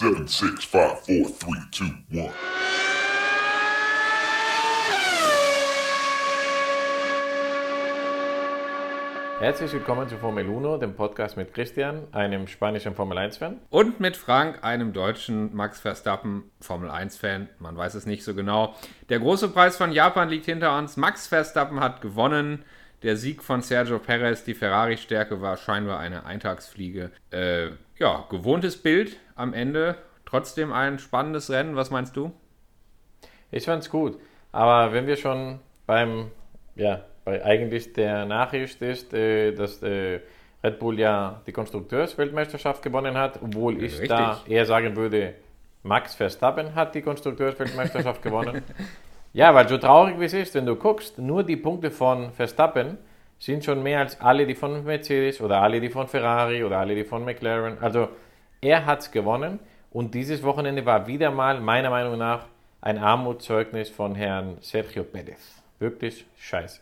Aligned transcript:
Seven, 0.00 0.26
six, 0.26 0.64
five, 0.64 0.98
four, 1.00 1.28
three, 1.28 1.60
two, 1.70 1.84
one. 2.10 2.32
Herzlich 9.40 9.70
willkommen 9.74 10.08
zu 10.08 10.16
Formel 10.16 10.46
1, 10.48 10.80
dem 10.80 10.94
Podcast 10.94 11.36
mit 11.36 11.52
Christian, 11.52 12.06
einem 12.12 12.46
spanischen 12.46 12.94
Formel 12.94 13.18
1-Fan. 13.18 13.58
Und 13.68 14.00
mit 14.00 14.16
Frank, 14.16 14.64
einem 14.64 14.94
deutschen 14.94 15.54
Max 15.54 15.82
Verstappen 15.82 16.44
Formel 16.62 16.88
1-Fan. 16.88 17.50
Man 17.58 17.76
weiß 17.76 17.92
es 17.94 18.06
nicht 18.06 18.24
so 18.24 18.34
genau. 18.34 18.74
Der 19.10 19.18
große 19.18 19.48
Preis 19.48 19.76
von 19.76 19.92
Japan 19.92 20.30
liegt 20.30 20.46
hinter 20.46 20.78
uns. 20.78 20.96
Max 20.96 21.26
Verstappen 21.26 21.80
hat 21.80 22.00
gewonnen. 22.00 22.64
Der 23.02 23.16
Sieg 23.16 23.42
von 23.42 23.60
Sergio 23.60 23.98
Perez, 23.98 24.44
die 24.44 24.54
Ferrari-Stärke 24.54 25.42
war 25.42 25.58
scheinbar 25.58 25.98
eine 25.98 26.24
Eintagsfliege. 26.24 27.10
Äh, 27.30 27.68
ja, 27.98 28.26
gewohntes 28.30 28.78
Bild 28.78 29.18
am 29.40 29.54
Ende. 29.54 29.96
Trotzdem 30.26 30.72
ein 30.72 30.98
spannendes 30.98 31.50
Rennen. 31.50 31.76
Was 31.76 31.90
meinst 31.90 32.16
du? 32.16 32.32
Ich 33.50 33.64
fand's 33.64 33.90
gut. 33.90 34.18
Aber 34.52 34.92
wenn 34.92 35.06
wir 35.06 35.16
schon 35.16 35.60
beim, 35.86 36.30
ja, 36.76 37.02
bei 37.24 37.44
eigentlich 37.44 37.92
der 37.92 38.26
Nachricht 38.26 38.80
ist, 38.82 39.12
äh, 39.12 39.52
dass 39.52 39.82
äh, 39.82 40.20
Red 40.62 40.78
Bull 40.78 40.98
ja 40.98 41.40
die 41.46 41.52
Konstrukteursweltmeisterschaft 41.52 42.82
gewonnen 42.82 43.16
hat, 43.16 43.40
obwohl 43.42 43.82
ich 43.82 43.94
Richtig. 43.94 44.08
da 44.08 44.40
eher 44.46 44.66
sagen 44.66 44.94
würde, 44.96 45.34
Max 45.82 46.14
Verstappen 46.14 46.74
hat 46.74 46.94
die 46.94 47.02
Konstrukteursweltmeisterschaft 47.02 48.22
gewonnen. 48.22 48.62
Ja, 49.32 49.54
weil 49.54 49.68
so 49.68 49.78
traurig 49.78 50.18
wie 50.18 50.24
es 50.24 50.34
ist, 50.34 50.56
wenn 50.56 50.66
du 50.66 50.74
guckst, 50.74 51.16
nur 51.18 51.44
die 51.44 51.56
Punkte 51.56 51.92
von 51.92 52.32
Verstappen 52.32 52.98
sind 53.38 53.64
schon 53.64 53.80
mehr 53.80 54.00
als 54.00 54.20
alle 54.20 54.44
die 54.44 54.56
von 54.56 54.84
Mercedes 54.84 55.40
oder 55.40 55.62
alle 55.62 55.80
die 55.80 55.88
von 55.88 56.08
Ferrari 56.08 56.64
oder 56.64 56.78
alle 56.78 56.96
die 56.96 57.04
von 57.04 57.24
McLaren. 57.24 57.78
Also 57.80 58.08
er 58.60 58.86
hat 58.86 59.00
es 59.00 59.10
gewonnen 59.10 59.58
und 59.90 60.14
dieses 60.14 60.42
Wochenende 60.42 60.84
war 60.86 61.06
wieder 61.06 61.30
mal 61.30 61.60
meiner 61.60 61.90
Meinung 61.90 62.18
nach 62.18 62.46
ein 62.80 62.98
Armutszeugnis 62.98 63.90
von 63.90 64.14
Herrn 64.14 64.56
Sergio 64.60 65.04
Perez. 65.04 65.62
Wirklich 65.78 66.26
scheiße. 66.38 66.80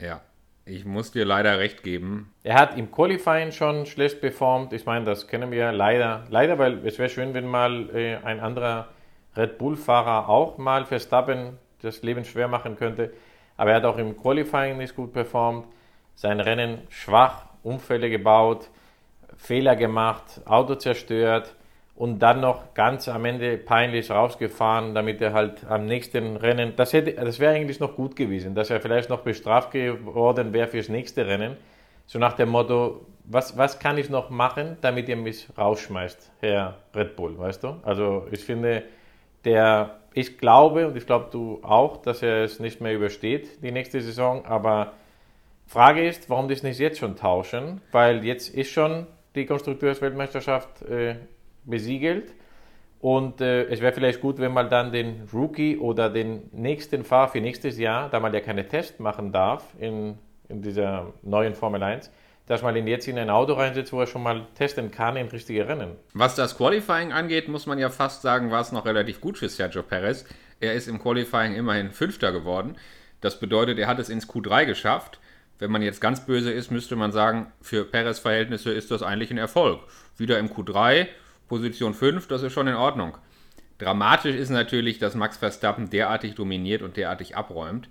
Ja, 0.00 0.20
ich 0.64 0.84
muss 0.84 1.10
dir 1.10 1.24
leider 1.24 1.58
recht 1.58 1.82
geben. 1.82 2.32
Er 2.42 2.54
hat 2.54 2.76
im 2.76 2.90
Qualifying 2.90 3.52
schon 3.52 3.86
schlecht 3.86 4.20
performt. 4.20 4.72
Ich 4.72 4.86
meine, 4.86 5.04
das 5.04 5.26
kennen 5.26 5.50
wir 5.50 5.72
leider. 5.72 6.24
Leider, 6.30 6.58
weil 6.58 6.86
es 6.86 6.98
wäre 6.98 7.08
schön, 7.08 7.34
wenn 7.34 7.46
mal 7.46 7.90
äh, 7.94 8.16
ein 8.24 8.40
anderer 8.40 8.88
Red 9.36 9.58
Bull-Fahrer 9.58 10.28
auch 10.28 10.58
mal 10.58 10.84
Verstappen 10.84 11.58
das 11.82 12.02
Leben 12.02 12.24
schwer 12.24 12.48
machen 12.48 12.76
könnte. 12.76 13.12
Aber 13.56 13.70
er 13.70 13.76
hat 13.76 13.84
auch 13.84 13.98
im 13.98 14.16
Qualifying 14.16 14.78
nicht 14.78 14.96
gut 14.96 15.12
performt. 15.12 15.66
Sein 16.14 16.40
Rennen 16.40 16.78
schwach, 16.88 17.46
Unfälle 17.62 18.10
gebaut, 18.10 18.68
Fehler 19.40 19.74
gemacht, 19.74 20.42
Auto 20.44 20.74
zerstört 20.74 21.54
und 21.96 22.18
dann 22.20 22.40
noch 22.40 22.74
ganz 22.74 23.08
am 23.08 23.24
Ende 23.24 23.56
peinlich 23.56 24.10
rausgefahren, 24.10 24.94
damit 24.94 25.20
er 25.22 25.32
halt 25.32 25.64
am 25.66 25.86
nächsten 25.86 26.36
Rennen, 26.36 26.74
das, 26.76 26.92
hätte, 26.92 27.12
das 27.12 27.40
wäre 27.40 27.54
eigentlich 27.54 27.80
noch 27.80 27.96
gut 27.96 28.16
gewesen, 28.16 28.54
dass 28.54 28.68
er 28.68 28.80
vielleicht 28.80 29.08
noch 29.08 29.22
bestraft 29.22 29.70
geworden 29.72 30.52
wäre 30.52 30.68
fürs 30.68 30.90
nächste 30.90 31.26
Rennen. 31.26 31.56
So 32.06 32.18
nach 32.18 32.34
dem 32.34 32.50
Motto, 32.50 33.06
was, 33.24 33.56
was 33.56 33.78
kann 33.78 33.96
ich 33.96 34.10
noch 34.10 34.28
machen, 34.28 34.76
damit 34.82 35.08
ihr 35.08 35.16
mich 35.16 35.48
rausschmeißt, 35.56 36.32
Herr 36.40 36.76
Red 36.94 37.16
Bull, 37.16 37.38
weißt 37.38 37.64
du? 37.64 37.76
Also 37.82 38.26
ich 38.30 38.44
finde, 38.44 38.82
der, 39.44 39.96
ich 40.12 40.36
glaube 40.36 40.86
und 40.86 40.96
ich 40.96 41.06
glaube 41.06 41.28
du 41.30 41.60
auch, 41.62 41.96
dass 41.96 42.22
er 42.22 42.44
es 42.44 42.60
nicht 42.60 42.82
mehr 42.82 42.94
übersteht, 42.94 43.62
die 43.62 43.72
nächste 43.72 44.02
Saison, 44.02 44.44
aber 44.44 44.92
Frage 45.66 46.06
ist, 46.06 46.28
warum 46.28 46.48
das 46.48 46.62
nicht 46.62 46.78
jetzt 46.78 46.98
schon 46.98 47.16
tauschen, 47.16 47.80
weil 47.90 48.24
jetzt 48.24 48.48
ist 48.54 48.70
schon 48.70 49.06
die 49.34 49.46
Konstrukteursweltmeisterschaft 49.46 50.82
äh, 50.82 51.16
besiegelt 51.64 52.32
und 53.00 53.40
äh, 53.40 53.64
es 53.64 53.80
wäre 53.80 53.92
vielleicht 53.92 54.20
gut, 54.20 54.38
wenn 54.38 54.52
man 54.52 54.68
dann 54.68 54.92
den 54.92 55.26
Rookie 55.32 55.78
oder 55.78 56.10
den 56.10 56.50
nächsten 56.52 57.02
Fahrer 57.02 57.28
für 57.28 57.40
nächstes 57.40 57.78
Jahr, 57.78 58.10
da 58.10 58.20
man 58.20 58.34
ja 58.34 58.40
keine 58.40 58.68
Tests 58.68 58.98
machen 58.98 59.32
darf 59.32 59.64
in, 59.78 60.18
in 60.48 60.60
dieser 60.60 61.14
neuen 61.22 61.54
Formel 61.54 61.82
1, 61.82 62.10
dass 62.46 62.62
man 62.62 62.76
ihn 62.76 62.86
jetzt 62.86 63.08
in 63.08 63.18
ein 63.18 63.30
Auto 63.30 63.54
reinsetzt, 63.54 63.94
wo 63.94 64.00
er 64.00 64.06
schon 64.06 64.22
mal 64.22 64.46
testen 64.54 64.90
kann 64.90 65.16
in 65.16 65.28
richtige 65.28 65.66
Rennen. 65.66 65.92
Was 66.12 66.34
das 66.34 66.58
Qualifying 66.58 67.10
angeht, 67.12 67.48
muss 67.48 67.66
man 67.66 67.78
ja 67.78 67.88
fast 67.88 68.20
sagen, 68.20 68.50
war 68.50 68.60
es 68.60 68.70
noch 68.70 68.84
relativ 68.84 69.22
gut 69.22 69.38
für 69.38 69.48
Sergio 69.48 69.82
Perez. 69.82 70.26
Er 70.58 70.74
ist 70.74 70.86
im 70.86 70.98
Qualifying 70.98 71.54
immerhin 71.54 71.92
Fünfter 71.92 72.32
geworden. 72.32 72.76
Das 73.22 73.40
bedeutet, 73.40 73.78
er 73.78 73.86
hat 73.86 73.98
es 73.98 74.10
ins 74.10 74.28
Q3 74.28 74.66
geschafft. 74.66 75.20
Wenn 75.60 75.70
man 75.70 75.82
jetzt 75.82 76.00
ganz 76.00 76.24
böse 76.24 76.50
ist, 76.50 76.70
müsste 76.70 76.96
man 76.96 77.12
sagen, 77.12 77.52
für 77.60 77.84
Perez 77.84 78.18
Verhältnisse 78.18 78.72
ist 78.72 78.90
das 78.90 79.02
eigentlich 79.02 79.30
ein 79.30 79.38
Erfolg. 79.38 79.80
Wieder 80.16 80.38
im 80.38 80.48
Q3, 80.48 81.06
Position 81.48 81.92
5, 81.92 82.26
das 82.26 82.42
ist 82.42 82.54
schon 82.54 82.66
in 82.66 82.74
Ordnung. 82.74 83.18
Dramatisch 83.78 84.34
ist 84.34 84.48
natürlich, 84.48 84.98
dass 84.98 85.14
Max 85.14 85.36
Verstappen 85.36 85.90
derartig 85.90 86.34
dominiert 86.34 86.80
und 86.80 86.96
derartig 86.96 87.36
abräumt. 87.36 87.88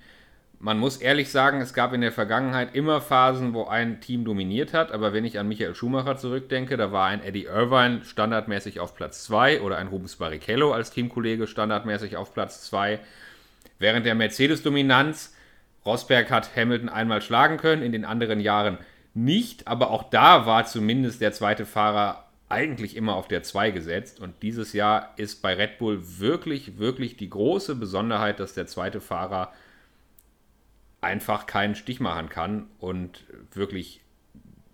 Man 0.58 0.80
muss 0.80 0.98
ehrlich 0.98 1.32
sagen, 1.32 1.62
es 1.62 1.76
gab 1.76 1.94
in 1.94 2.02
der 2.02 2.12
Vergangenheit 2.12 2.74
immer 2.76 3.02
Phasen, 3.02 3.54
wo 3.54 3.66
ein 3.66 4.02
Team 4.02 4.26
dominiert 4.26 4.74
hat, 4.74 4.92
aber 4.92 5.14
wenn 5.14 5.24
ich 5.24 5.38
an 5.38 5.48
Michael 5.48 5.76
Schumacher 5.76 6.18
zurückdenke, 6.18 6.76
da 6.76 6.92
war 6.92 7.06
ein 7.06 7.24
Eddie 7.24 7.46
Irvine 7.46 8.04
standardmäßig 8.04 8.80
auf 8.80 8.96
Platz 8.96 9.24
2 9.26 9.62
oder 9.62 9.78
ein 9.78 9.88
Rubens 9.88 10.16
Barrichello 10.16 10.74
als 10.74 10.90
Teamkollege 10.90 11.46
standardmäßig 11.46 12.18
auf 12.18 12.34
Platz 12.34 12.66
2. 12.66 13.00
Während 13.78 14.06
der 14.08 14.16
Mercedes-Dominanz, 14.16 15.34
Rosberg 15.90 16.30
hat 16.30 16.56
Hamilton 16.56 16.90
einmal 16.90 17.22
schlagen 17.22 17.58
können, 17.58 17.82
in 17.82 17.92
den 17.92 18.06
anderen 18.06 18.40
Jahren 18.40 18.78
nicht, 19.16 19.68
aber 19.68 19.90
auch 19.90 20.04
da 20.04 20.46
war 20.46 20.66
zumindest 20.66 21.20
der 21.20 21.32
zweite 21.32 21.66
Fahrer 21.66 22.30
eigentlich 22.48 22.96
immer 22.96 23.16
auf 23.16 23.28
der 23.28 23.42
2 23.42 23.72
gesetzt. 23.72 24.20
Und 24.20 24.36
dieses 24.44 24.74
Jahr 24.74 25.14
ist 25.18 25.42
bei 25.42 25.56
Red 25.56 25.80
Bull 25.80 26.00
wirklich, 26.20 26.78
wirklich 26.78 27.18
die 27.18 27.30
große 27.30 27.76
Besonderheit, 27.76 28.40
dass 28.40 28.54
der 28.54 28.68
zweite 28.68 29.02
Fahrer 29.02 29.52
einfach 31.02 31.48
keinen 31.48 31.76
Stich 31.76 32.00
machen 32.00 32.30
kann 32.30 32.68
und 32.80 33.24
wirklich, 33.52 34.02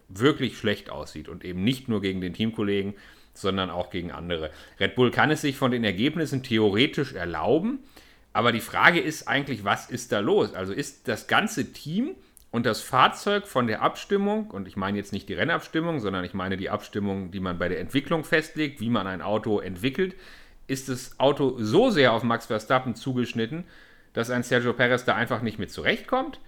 wirklich 0.10 0.58
schlecht 0.58 0.90
aussieht. 0.90 1.30
Und 1.30 1.46
eben 1.46 1.64
nicht 1.64 1.88
nur 1.88 2.02
gegen 2.02 2.20
den 2.20 2.34
Teamkollegen, 2.34 2.94
sondern 3.34 3.70
auch 3.70 3.90
gegen 3.90 4.12
andere. 4.12 4.52
Red 4.80 4.96
Bull 4.96 5.12
kann 5.12 5.32
es 5.32 5.42
sich 5.42 5.56
von 5.56 5.72
den 5.72 5.84
Ergebnissen 5.84 6.44
theoretisch 6.44 7.14
erlauben. 7.14 7.80
Aber 8.36 8.52
die 8.52 8.60
Frage 8.60 9.00
ist 9.00 9.30
eigentlich, 9.30 9.64
was 9.64 9.90
ist 9.90 10.12
da 10.12 10.20
los? 10.20 10.54
Also 10.54 10.74
ist 10.74 11.08
das 11.08 11.28
ganze 11.28 11.72
Team 11.72 12.16
und 12.52 12.66
das 12.66 12.82
Fahrzeug 12.82 13.48
von 13.48 13.66
der 13.66 13.82
Abstimmung, 13.82 14.52
und 14.52 14.68
ich 14.68 14.76
meine 14.76 14.98
jetzt 14.98 15.14
nicht 15.14 15.30
die 15.30 15.36
Rennabstimmung, 15.36 16.02
sondern 16.02 16.26
ich 16.26 16.34
meine 16.34 16.58
die 16.58 16.70
Abstimmung, 16.70 17.32
die 17.32 17.40
man 17.40 17.58
bei 17.58 17.70
der 17.70 17.80
Entwicklung 17.80 18.26
festlegt, 18.26 18.82
wie 18.82 18.90
man 18.90 19.08
ein 19.08 19.22
Auto 19.22 19.62
entwickelt, 19.62 20.16
ist 20.68 20.90
das 20.90 21.18
Auto 21.18 21.56
so 21.60 21.92
sehr 21.92 22.12
auf 22.12 22.24
Max 22.24 22.48
Verstappen 22.48 22.96
zugeschnitten, 22.96 23.64
dass 24.12 24.30
ein 24.30 24.44
Sergio 24.44 24.74
Perez 24.74 25.06
da 25.06 25.16
einfach 25.16 25.42
nicht 25.42 25.58
mit 25.58 25.72
zurechtkommt? 25.72 26.42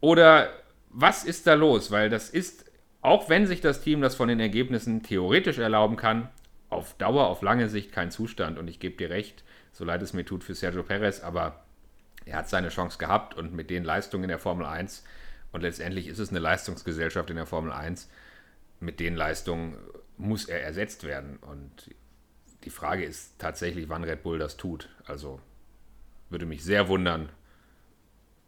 Oder 0.00 0.48
was 0.88 1.24
ist 1.24 1.46
da 1.46 1.52
los? 1.52 1.90
Weil 1.90 2.08
das 2.08 2.30
ist, 2.30 2.72
auch 3.02 3.28
wenn 3.28 3.46
sich 3.46 3.60
das 3.60 3.82
Team 3.82 4.00
das 4.00 4.14
von 4.14 4.28
den 4.28 4.40
Ergebnissen 4.40 5.02
theoretisch 5.02 5.58
erlauben 5.58 5.96
kann, 5.96 6.30
auf 6.72 6.94
Dauer, 6.94 7.26
auf 7.26 7.42
lange 7.42 7.68
Sicht 7.68 7.92
kein 7.92 8.10
Zustand. 8.10 8.58
Und 8.58 8.68
ich 8.68 8.80
gebe 8.80 8.96
dir 8.96 9.10
recht, 9.10 9.44
so 9.72 9.84
leid 9.84 10.02
es 10.02 10.12
mir 10.12 10.24
tut 10.24 10.44
für 10.44 10.54
Sergio 10.54 10.82
Perez, 10.82 11.20
aber 11.20 11.64
er 12.24 12.38
hat 12.38 12.48
seine 12.48 12.68
Chance 12.68 12.98
gehabt 12.98 13.34
und 13.34 13.52
mit 13.52 13.70
den 13.70 13.84
Leistungen 13.84 14.24
in 14.24 14.28
der 14.28 14.38
Formel 14.38 14.66
1 14.66 15.04
und 15.52 15.60
letztendlich 15.60 16.08
ist 16.08 16.18
es 16.18 16.30
eine 16.30 16.38
Leistungsgesellschaft 16.38 17.30
in 17.30 17.36
der 17.36 17.46
Formel 17.46 17.72
1, 17.72 18.10
mit 18.80 18.98
den 18.98 19.14
Leistungen 19.14 19.76
muss 20.16 20.46
er 20.46 20.62
ersetzt 20.62 21.04
werden. 21.04 21.36
Und 21.36 21.94
die 22.64 22.70
Frage 22.70 23.04
ist 23.04 23.38
tatsächlich, 23.38 23.88
wann 23.88 24.02
Red 24.02 24.22
Bull 24.22 24.38
das 24.38 24.56
tut. 24.56 24.88
Also 25.04 25.40
würde 26.30 26.46
mich 26.46 26.64
sehr 26.64 26.88
wundern, 26.88 27.28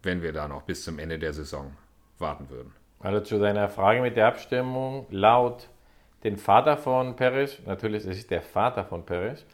wenn 0.03 0.23
wir 0.23 0.33
da 0.33 0.49
noch 0.49 0.63
bis 0.63 0.83
zum 0.83 0.99
Ende 0.99 1.19
der 1.19 1.34
Saison 1.34 1.77
warten 2.19 2.49
würden. 2.49 2.73
Also 3.01 3.21
zu 3.21 3.39
deiner 3.39 3.69
Frage 3.69 4.01
mit 4.01 4.17
der 4.17 4.29
Abstimmung, 4.29 5.07
laut 5.11 5.69
den 6.25 6.39
Vater 6.39 6.77
von 6.77 7.15
Perez, 7.15 7.59
natürlich 7.67 8.05
es 8.07 8.19
ist 8.19 8.31
der 8.31 8.43
Vater 8.43 8.85
von 8.85 9.05
Perez, 9.05 9.45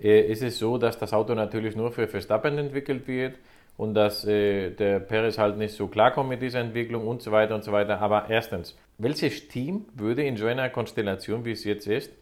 äh, 0.00 0.20
ist 0.20 0.42
es 0.42 0.58
so, 0.58 0.78
dass 0.78 0.98
das 0.98 1.12
Auto 1.12 1.34
natürlich 1.34 1.76
nur 1.76 1.92
für 1.92 2.06
Verstappen 2.06 2.56
entwickelt 2.56 3.06
wird 3.06 3.34
und 3.76 3.94
dass 3.94 4.24
äh, 4.24 4.70
der 4.70 5.00
Perez 5.00 5.38
halt 5.38 5.58
nicht 5.58 5.74
so 5.74 5.88
klarkommt 5.88 6.28
mit 6.28 6.40
dieser 6.40 6.60
Entwicklung 6.60 7.06
und 7.06 7.22
so 7.22 7.32
weiter 7.32 7.54
und 7.56 7.64
so 7.64 7.72
weiter. 7.72 8.00
Aber 8.00 8.26
erstens, 8.28 8.76
welches 8.98 9.48
Team 9.48 9.86
würde 9.94 10.22
in 10.22 10.36
so 10.36 10.46
einer 10.46 10.70
Konstellation, 10.70 11.44
wie 11.44 11.52
es 11.52 11.64
jetzt 11.64 11.88
ist, 11.88 12.12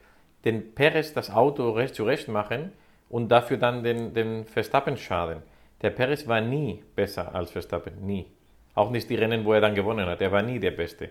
den 0.45 0.75
Perez 0.75 1.13
das 1.13 1.31
Auto 1.31 1.71
recht 1.71 1.95
zurecht 1.95 2.29
machen 2.29 2.73
und 3.11 3.29
dafür 3.29 3.59
dann 3.59 3.85
den, 3.85 4.15
den 4.15 4.47
Verstappen 4.47 4.97
schaden? 4.97 5.43
Der 5.83 5.91
Perez 5.91 6.27
war 6.27 6.41
nie 6.41 6.83
besser 6.95 7.35
als 7.35 7.51
Verstappen, 7.51 8.07
nie. 8.07 8.27
Auch 8.75 8.91
nicht 8.91 9.11
die 9.11 9.17
Rennen, 9.17 9.45
wo 9.45 9.53
er 9.53 9.61
dann 9.61 9.75
gewonnen 9.75 10.07
hat. 10.07 10.23
Er 10.23 10.33
war 10.33 10.41
nie 10.41 10.59
der 10.59 10.71
Beste. 10.71 11.11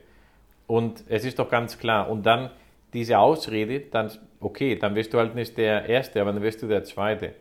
Und 0.66 1.04
es 1.10 1.26
ist 1.26 1.38
doch 1.38 1.50
ganz 1.50 1.78
klar. 1.78 2.10
Und 2.10 2.26
dann 2.26 2.50
diese 2.94 3.20
Ausrede, 3.20 3.82
dann, 3.82 4.12
okay, 4.40 4.76
dann 4.76 4.96
wirst 4.96 5.14
du 5.14 5.18
halt 5.18 5.36
nicht 5.36 5.58
der 5.58 5.88
Erste, 5.88 6.22
aber 6.22 6.34
dann 6.34 6.42
wirst 6.42 6.62
du 6.62 6.68
der 6.68 6.84
Zweite. 6.84 7.34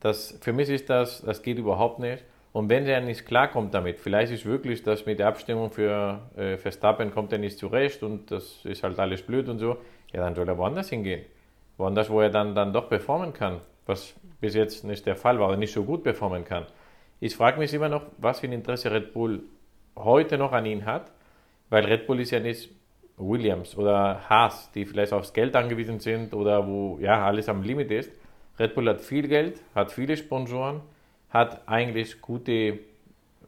Das, 0.00 0.38
für 0.40 0.52
mich 0.52 0.68
ist 0.68 0.90
das, 0.90 1.22
das 1.22 1.42
geht 1.42 1.58
überhaupt 1.58 1.98
nicht. 1.98 2.24
Und 2.52 2.68
wenn 2.70 2.86
er 2.86 3.00
nicht 3.00 3.26
klarkommt 3.26 3.74
damit, 3.74 4.00
vielleicht 4.00 4.32
ist 4.32 4.46
wirklich 4.46 4.82
das 4.82 5.06
mit 5.06 5.18
der 5.18 5.28
Abstimmung 5.28 5.70
für 5.70 6.20
äh, 6.36 6.56
Verstappen 6.56 7.12
kommt 7.12 7.32
er 7.32 7.38
nicht 7.38 7.58
zurecht 7.58 8.02
und 8.02 8.30
das 8.30 8.64
ist 8.64 8.82
halt 8.82 8.98
alles 8.98 9.22
blöd 9.22 9.48
und 9.48 9.58
so, 9.58 9.76
ja, 10.12 10.20
dann 10.20 10.34
soll 10.34 10.48
er 10.48 10.56
woanders 10.56 10.88
hingehen. 10.88 11.24
woanders, 11.76 12.10
wo 12.10 12.20
er 12.20 12.30
dann, 12.30 12.54
dann 12.54 12.72
doch 12.72 12.88
performen 12.88 13.32
kann, 13.32 13.60
was 13.86 14.14
bis 14.40 14.54
jetzt 14.54 14.84
nicht 14.84 15.04
der 15.06 15.16
Fall 15.16 15.38
war 15.38 15.48
oder 15.48 15.56
nicht 15.56 15.72
so 15.72 15.84
gut 15.84 16.02
performen 16.02 16.44
kann. 16.44 16.66
Ich 17.20 17.36
frage 17.36 17.58
mich 17.58 17.72
immer 17.74 17.88
noch, 17.88 18.02
was 18.18 18.40
für 18.40 18.46
ein 18.46 18.52
Interesse 18.52 18.90
Red 18.90 19.12
Bull 19.12 19.42
heute 19.96 20.38
noch 20.38 20.52
an 20.52 20.66
ihn 20.66 20.86
hat, 20.86 21.12
weil 21.68 21.84
Red 21.84 22.06
Bull 22.06 22.20
ist 22.20 22.30
ja 22.30 22.40
nicht 22.40 22.70
Williams 23.18 23.76
oder 23.76 24.22
Haas, 24.28 24.70
die 24.72 24.84
vielleicht 24.84 25.12
aufs 25.12 25.32
Geld 25.32 25.56
angewiesen 25.56 26.00
sind 26.00 26.34
oder 26.34 26.66
wo 26.66 26.98
ja 27.00 27.24
alles 27.24 27.48
am 27.48 27.62
Limit 27.62 27.90
ist. 27.90 28.10
Red 28.58 28.74
Bull 28.74 28.88
hat 28.88 29.00
viel 29.00 29.28
Geld, 29.28 29.60
hat 29.74 29.92
viele 29.92 30.16
Sponsoren, 30.16 30.80
hat 31.30 31.62
eigentlich 31.66 32.20
gute 32.20 32.80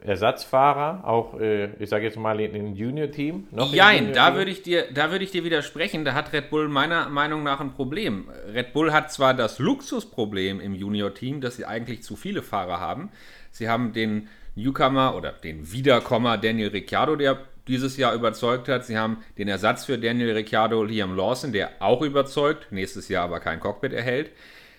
Ersatzfahrer, 0.02 1.06
auch 1.06 1.38
äh, 1.38 1.74
ich 1.78 1.90
sage 1.90 2.04
jetzt 2.04 2.16
mal 2.16 2.40
in, 2.40 2.54
in 2.54 2.74
Junior-Team. 2.74 3.48
Nein, 3.50 4.12
da 4.14 4.34
würde 4.34 4.50
ich 4.50 4.62
dir, 4.62 4.86
da 4.92 5.10
würde 5.10 5.24
ich 5.24 5.30
dir 5.30 5.44
widersprechen. 5.44 6.04
Da 6.04 6.14
hat 6.14 6.32
Red 6.32 6.50
Bull 6.50 6.68
meiner 6.68 7.08
Meinung 7.08 7.42
nach 7.42 7.60
ein 7.60 7.72
Problem. 7.72 8.28
Red 8.52 8.72
Bull 8.72 8.92
hat 8.92 9.12
zwar 9.12 9.34
das 9.34 9.58
Luxusproblem 9.58 10.60
im 10.60 10.74
Junior-Team, 10.74 11.40
dass 11.40 11.56
sie 11.56 11.66
eigentlich 11.66 12.02
zu 12.02 12.16
viele 12.16 12.42
Fahrer 12.42 12.80
haben. 12.80 13.10
Sie 13.50 13.68
haben 13.68 13.92
den 13.92 14.28
Newcomer 14.54 15.14
oder 15.16 15.32
den 15.32 15.70
Wiederkommer 15.70 16.38
Daniel 16.38 16.68
Ricciardo, 16.68 17.16
der 17.16 17.38
dieses 17.70 17.96
Jahr 17.96 18.14
überzeugt 18.14 18.68
hat. 18.68 18.84
Sie 18.84 18.98
haben 18.98 19.24
den 19.38 19.48
Ersatz 19.48 19.86
für 19.86 19.98
Daniel 19.98 20.32
Ricciardo, 20.32 20.82
Liam 20.82 21.16
Lawson, 21.16 21.52
der 21.52 21.70
auch 21.80 22.02
überzeugt, 22.02 22.70
nächstes 22.70 23.08
Jahr 23.08 23.24
aber 23.24 23.40
kein 23.40 23.60
Cockpit 23.60 23.92
erhält. 23.92 24.30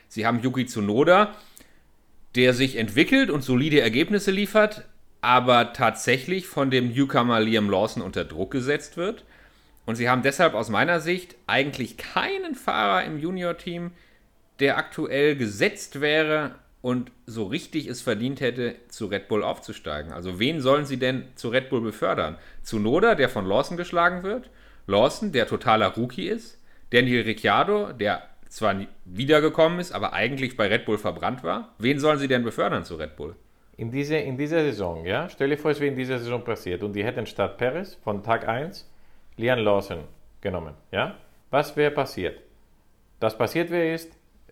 Sie 0.07 0.25
haben 0.25 0.41
Yuki 0.41 0.65
Tsunoda, 0.65 1.35
der 2.35 2.53
sich 2.53 2.75
entwickelt 2.75 3.29
und 3.29 3.43
solide 3.43 3.81
Ergebnisse 3.81 4.31
liefert, 4.31 4.83
aber 5.21 5.73
tatsächlich 5.73 6.47
von 6.47 6.69
dem 6.69 6.91
Newcomer 6.91 7.39
Liam 7.39 7.69
Lawson 7.69 8.03
unter 8.03 8.25
Druck 8.25 8.51
gesetzt 8.51 8.97
wird. 8.97 9.23
Und 9.85 9.95
sie 9.95 10.09
haben 10.09 10.21
deshalb 10.21 10.53
aus 10.53 10.69
meiner 10.69 10.99
Sicht 10.99 11.35
eigentlich 11.47 11.97
keinen 11.97 12.55
Fahrer 12.55 13.03
im 13.03 13.17
Junior-Team, 13.17 13.91
der 14.59 14.77
aktuell 14.77 15.35
gesetzt 15.35 16.01
wäre 16.01 16.55
und 16.81 17.11
so 17.25 17.45
richtig 17.45 17.87
es 17.87 18.01
verdient 18.01 18.41
hätte, 18.41 18.75
zu 18.87 19.05
Red 19.05 19.27
Bull 19.27 19.43
aufzusteigen. 19.43 20.11
Also 20.11 20.39
wen 20.39 20.61
sollen 20.61 20.85
sie 20.85 20.97
denn 20.97 21.25
zu 21.35 21.49
Red 21.49 21.69
Bull 21.69 21.81
befördern? 21.81 22.37
Zu 22.63 22.79
Noda, 22.79 23.15
der 23.15 23.29
von 23.29 23.45
Lawson 23.45 23.77
geschlagen 23.77 24.23
wird, 24.23 24.49
Lawson, 24.87 25.31
der 25.31 25.47
totaler 25.47 25.95
Rookie 25.95 26.27
ist, 26.27 26.59
Daniel 26.89 27.23
Ricciardo, 27.23 27.93
der 27.93 28.23
zwar 28.49 28.75
wiedergekommen 29.05 29.79
ist, 29.79 29.93
aber 29.93 30.13
eigentlich 30.13 30.57
bei 30.57 30.67
Red 30.67 30.85
Bull 30.85 30.97
verbrannt 30.97 31.43
war. 31.43 31.73
Wen 31.77 31.99
sollen 31.99 32.19
sie 32.19 32.27
denn 32.27 32.43
befördern 32.43 32.83
zu 32.83 32.95
Red 32.95 33.15
Bull? 33.15 33.35
In, 33.77 33.91
diese, 33.91 34.17
in 34.17 34.37
dieser 34.37 34.61
Saison, 34.61 35.05
ja, 35.05 35.29
stell 35.29 35.49
dir 35.49 35.57
vor, 35.57 35.71
es 35.71 35.79
wäre 35.79 35.89
in 35.89 35.95
dieser 35.95 36.19
Saison 36.19 36.43
passiert 36.43 36.83
und 36.83 36.93
die 36.93 37.03
hätten 37.03 37.25
statt 37.25 37.57
Perez 37.57 37.95
von 38.03 38.21
Tag 38.21 38.47
1 38.47 38.87
Lian 39.37 39.59
Lawson 39.59 39.99
genommen, 40.41 40.73
ja. 40.91 41.15
Was 41.49 41.75
wäre 41.75 41.91
passiert? 41.91 42.39
Das 43.19 43.37
passiert 43.37 43.69
wäre 43.69 43.93
ist, 43.93 44.11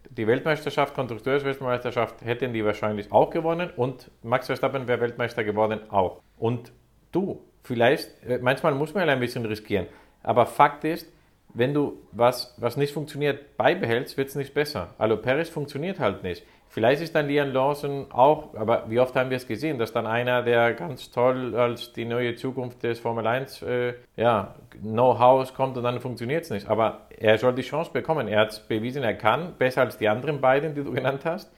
die 0.09 0.27
Weltmeisterschaft, 0.27 0.93
Konstrukteursweltmeisterschaft 0.93 2.23
hätten 2.23 2.53
die 2.53 2.63
wahrscheinlich 2.65 3.11
auch 3.11 3.29
gewonnen 3.29 3.69
und 3.75 4.11
Max 4.23 4.47
Verstappen 4.47 4.87
wäre 4.87 5.01
Weltmeister 5.01 5.43
geworden 5.43 5.79
auch. 5.89 6.21
Und 6.37 6.71
du, 7.11 7.41
vielleicht, 7.63 8.23
äh, 8.23 8.39
manchmal 8.41 8.75
muss 8.75 8.93
man 8.93 9.07
ja 9.07 9.13
ein 9.13 9.19
bisschen 9.19 9.45
riskieren, 9.45 9.87
aber 10.23 10.45
Fakt 10.45 10.83
ist, 10.83 11.07
wenn 11.53 11.73
du 11.73 11.97
was, 12.11 12.53
was 12.57 12.77
nicht 12.77 12.93
funktioniert, 12.93 13.57
beibehältst, 13.57 14.17
wird 14.17 14.29
es 14.29 14.35
nicht 14.35 14.53
besser. 14.53 14.93
Also 14.97 15.17
Paris 15.17 15.49
funktioniert 15.49 15.99
halt 15.99 16.23
nicht. 16.23 16.45
Vielleicht 16.71 17.01
ist 17.01 17.15
dann 17.15 17.27
Liam 17.27 17.51
Lawson 17.51 18.11
auch, 18.11 18.53
aber 18.53 18.83
wie 18.89 18.99
oft 18.99 19.15
haben 19.15 19.31
wir 19.31 19.37
es 19.37 19.47
gesehen, 19.47 19.79
dass 19.79 19.91
dann 19.91 20.05
einer, 20.05 20.43
der 20.43 20.75
ganz 20.75 21.09
toll 21.09 21.55
als 21.55 21.93
die 21.93 22.05
neue 22.05 22.35
Zukunft 22.35 22.83
des 22.83 22.99
Formel 22.99 23.25
1 23.25 23.63
äh, 23.63 23.95
ja, 24.15 24.53
Know-how 24.79 25.51
kommt 25.55 25.77
und 25.77 25.83
dann 25.83 25.99
funktioniert 25.99 26.43
es 26.43 26.51
nicht. 26.51 26.69
Aber 26.69 27.07
er 27.17 27.39
soll 27.39 27.55
die 27.55 27.63
Chance 27.63 27.89
bekommen. 27.91 28.27
Er 28.27 28.41
hat 28.41 28.67
bewiesen, 28.67 29.01
er 29.01 29.15
kann, 29.15 29.55
besser 29.57 29.81
als 29.81 29.97
die 29.97 30.07
anderen 30.07 30.41
beiden, 30.41 30.75
die 30.75 30.83
du 30.83 30.91
genannt 30.91 31.21
hast. 31.25 31.51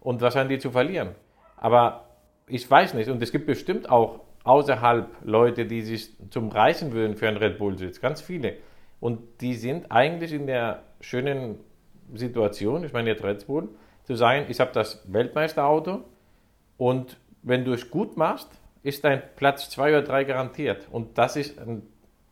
Und 0.00 0.20
was 0.20 0.34
haben 0.34 0.48
die 0.48 0.58
zu 0.58 0.72
verlieren? 0.72 1.10
Aber 1.56 2.08
ich 2.48 2.68
weiß 2.68 2.94
nicht. 2.94 3.08
Und 3.08 3.22
es 3.22 3.30
gibt 3.30 3.46
bestimmt 3.46 3.88
auch 3.88 4.20
außerhalb 4.42 5.08
Leute, 5.22 5.66
die 5.66 5.82
sich 5.82 6.10
zum 6.30 6.48
Reißen 6.48 6.92
würden 6.92 7.16
für 7.16 7.28
einen 7.28 7.36
Red 7.36 7.58
Bull-Sitz. 7.58 8.00
Ganz 8.00 8.20
viele. 8.20 8.54
Und 8.98 9.20
die 9.40 9.54
sind 9.54 9.92
eigentlich 9.92 10.32
in 10.32 10.48
der 10.48 10.82
schönen 11.00 11.60
Situation, 12.14 12.82
ich 12.84 12.92
meine 12.92 13.10
jetzt 13.10 13.22
Red 13.22 13.46
Bull, 13.46 13.68
zu 14.06 14.14
sagen, 14.14 14.46
ich 14.48 14.60
habe 14.60 14.72
das 14.72 15.02
Weltmeisterauto 15.12 16.04
und 16.76 17.16
wenn 17.42 17.64
du 17.64 17.72
es 17.72 17.90
gut 17.90 18.16
machst, 18.16 18.48
ist 18.82 19.04
dein 19.04 19.22
Platz 19.36 19.68
zwei 19.68 19.90
oder 19.90 20.02
drei 20.02 20.24
garantiert. 20.24 20.86
Und 20.90 21.18
das 21.18 21.36
ist 21.36 21.58
eine 21.58 21.82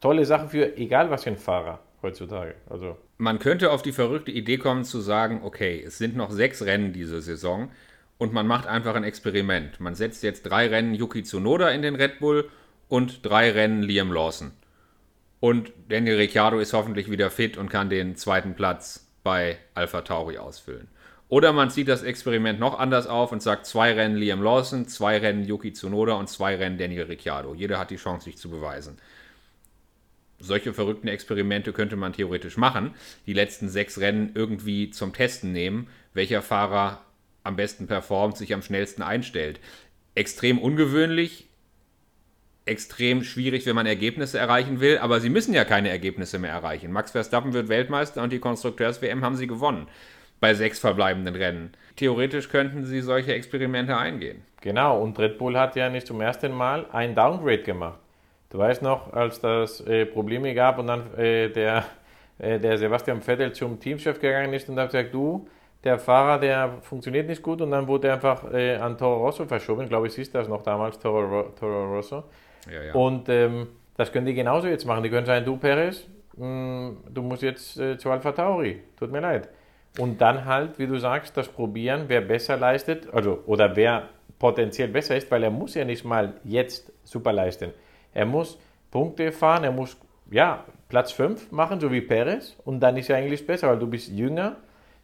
tolle 0.00 0.24
Sache 0.24 0.48
für 0.48 0.76
egal 0.76 1.10
was 1.10 1.24
für 1.24 1.30
ein 1.30 1.36
Fahrer 1.36 1.80
heutzutage. 2.02 2.54
Also 2.68 2.96
man 3.18 3.38
könnte 3.38 3.70
auf 3.70 3.82
die 3.82 3.92
verrückte 3.92 4.30
Idee 4.30 4.58
kommen 4.58 4.84
zu 4.84 5.00
sagen, 5.00 5.40
okay, 5.42 5.82
es 5.84 5.98
sind 5.98 6.16
noch 6.16 6.30
sechs 6.30 6.64
Rennen 6.64 6.92
diese 6.92 7.20
Saison 7.20 7.70
und 8.18 8.32
man 8.32 8.46
macht 8.46 8.66
einfach 8.66 8.94
ein 8.94 9.04
Experiment. 9.04 9.80
Man 9.80 9.94
setzt 9.94 10.22
jetzt 10.22 10.42
drei 10.42 10.68
Rennen 10.68 10.94
Yuki 10.94 11.22
Tsunoda 11.22 11.70
in 11.70 11.82
den 11.82 11.96
Red 11.96 12.20
Bull 12.20 12.48
und 12.88 13.24
drei 13.24 13.50
Rennen 13.50 13.82
Liam 13.82 14.12
Lawson. 14.12 14.52
Und 15.40 15.72
Daniel 15.88 16.16
Ricciardo 16.16 16.58
ist 16.58 16.72
hoffentlich 16.72 17.10
wieder 17.10 17.30
fit 17.30 17.56
und 17.56 17.68
kann 17.68 17.90
den 17.90 18.16
zweiten 18.16 18.54
Platz 18.54 19.10
bei 19.22 19.58
Alpha 19.74 20.02
Tauri 20.02 20.38
ausfüllen. 20.38 20.88
Oder 21.34 21.52
man 21.52 21.68
zieht 21.68 21.88
das 21.88 22.04
Experiment 22.04 22.60
noch 22.60 22.78
anders 22.78 23.08
auf 23.08 23.32
und 23.32 23.42
sagt 23.42 23.66
zwei 23.66 23.92
Rennen 23.92 24.14
Liam 24.14 24.40
Lawson, 24.40 24.86
zwei 24.86 25.18
Rennen 25.18 25.44
Yuki 25.44 25.72
Tsunoda 25.72 26.12
und 26.12 26.28
zwei 26.28 26.54
Rennen 26.54 26.78
Daniel 26.78 27.06
Ricciardo. 27.06 27.54
Jeder 27.54 27.80
hat 27.80 27.90
die 27.90 27.96
Chance, 27.96 28.26
sich 28.26 28.36
zu 28.36 28.48
beweisen. 28.48 28.98
Solche 30.38 30.72
verrückten 30.72 31.08
Experimente 31.08 31.72
könnte 31.72 31.96
man 31.96 32.12
theoretisch 32.12 32.56
machen. 32.56 32.94
Die 33.26 33.32
letzten 33.32 33.68
sechs 33.68 33.98
Rennen 33.98 34.30
irgendwie 34.36 34.90
zum 34.90 35.12
Testen 35.12 35.50
nehmen, 35.50 35.88
welcher 36.12 36.40
Fahrer 36.40 37.04
am 37.42 37.56
besten 37.56 37.88
performt, 37.88 38.36
sich 38.36 38.54
am 38.54 38.62
schnellsten 38.62 39.02
einstellt. 39.02 39.58
Extrem 40.14 40.60
ungewöhnlich, 40.60 41.48
extrem 42.64 43.24
schwierig, 43.24 43.66
wenn 43.66 43.74
man 43.74 43.86
Ergebnisse 43.86 44.38
erreichen 44.38 44.78
will, 44.78 44.98
aber 44.98 45.18
sie 45.18 45.30
müssen 45.30 45.52
ja 45.52 45.64
keine 45.64 45.88
Ergebnisse 45.88 46.38
mehr 46.38 46.52
erreichen. 46.52 46.92
Max 46.92 47.10
Verstappen 47.10 47.54
wird 47.54 47.68
Weltmeister 47.68 48.22
und 48.22 48.32
die 48.32 48.38
Konstrukteurs-WM 48.38 49.24
haben 49.24 49.34
sie 49.34 49.48
gewonnen 49.48 49.88
bei 50.40 50.54
sechs 50.54 50.78
verbleibenden 50.78 51.34
Rennen. 51.34 51.72
Theoretisch 51.96 52.48
könnten 52.48 52.84
sie 52.84 53.00
solche 53.00 53.34
Experimente 53.34 53.96
eingehen. 53.96 54.42
Genau, 54.60 55.00
und 55.00 55.18
Red 55.18 55.38
Bull 55.38 55.58
hat 55.58 55.76
ja 55.76 55.88
nicht 55.88 56.06
zum 56.06 56.20
ersten 56.20 56.52
Mal 56.52 56.86
ein 56.92 57.14
Downgrade 57.14 57.62
gemacht. 57.62 57.98
Du 58.50 58.58
weißt 58.58 58.82
noch, 58.82 59.12
als 59.12 59.40
das 59.40 59.80
äh, 59.80 60.06
Probleme 60.06 60.54
gab 60.54 60.78
und 60.78 60.86
dann 60.86 61.12
äh, 61.18 61.48
der, 61.48 61.84
äh, 62.38 62.58
der 62.58 62.78
Sebastian 62.78 63.20
Vettel 63.20 63.52
zum 63.52 63.80
Teamchef 63.80 64.20
gegangen 64.20 64.52
ist 64.52 64.68
und 64.68 64.78
hat 64.78 64.90
gesagt, 64.90 65.12
du, 65.12 65.48
der 65.84 65.98
Fahrer, 65.98 66.38
der 66.38 66.78
funktioniert 66.80 67.28
nicht 67.28 67.42
gut 67.42 67.60
und 67.60 67.70
dann 67.70 67.86
wurde 67.86 68.08
er 68.08 68.14
einfach 68.14 68.50
äh, 68.52 68.76
an 68.76 68.96
Toro 68.96 69.24
Rosso 69.24 69.44
verschoben. 69.44 69.88
Glaube 69.88 70.06
ich, 70.06 70.16
ist 70.16 70.34
das 70.34 70.48
noch 70.48 70.62
damals 70.62 70.98
Toro, 70.98 71.52
Toro 71.58 71.96
Rosso. 71.96 72.24
Ja, 72.72 72.82
ja. 72.82 72.94
Und 72.94 73.28
ähm, 73.28 73.66
das 73.96 74.10
können 74.10 74.26
die 74.26 74.34
genauso 74.34 74.66
jetzt 74.66 74.86
machen. 74.86 75.02
Die 75.02 75.10
können 75.10 75.26
sagen, 75.26 75.44
du 75.44 75.56
Perez, 75.56 76.06
mh, 76.36 76.46
mm, 76.46 76.96
du 77.12 77.22
musst 77.22 77.42
jetzt 77.42 77.78
äh, 77.78 77.98
zu 77.98 78.10
Alpha 78.10 78.32
Tauri. 78.32 78.82
Tut 78.98 79.12
mir 79.12 79.20
leid. 79.20 79.48
Und 79.98 80.20
dann 80.20 80.44
halt, 80.44 80.78
wie 80.78 80.86
du 80.86 80.98
sagst, 80.98 81.36
das 81.36 81.48
Probieren, 81.48 82.04
wer 82.08 82.20
besser 82.20 82.56
leistet, 82.56 83.12
also 83.12 83.42
oder 83.46 83.76
wer 83.76 84.08
potenziell 84.38 84.88
besser 84.88 85.16
ist, 85.16 85.30
weil 85.30 85.42
er 85.44 85.50
muss 85.50 85.74
ja 85.74 85.84
nicht 85.84 86.04
mal 86.04 86.34
jetzt 86.42 86.92
super 87.04 87.32
leisten. 87.32 87.70
Er 88.12 88.26
muss 88.26 88.58
Punkte 88.90 89.30
fahren, 89.30 89.64
er 89.64 89.72
muss 89.72 89.96
ja 90.30 90.64
Platz 90.88 91.12
5 91.12 91.52
machen, 91.52 91.80
so 91.80 91.92
wie 91.92 92.00
Perez, 92.00 92.56
und 92.64 92.80
dann 92.80 92.96
ist 92.96 93.10
er 93.10 93.16
eigentlich 93.16 93.46
besser, 93.46 93.68
weil 93.68 93.78
du 93.78 93.86
bist 93.86 94.08
jünger, 94.08 94.56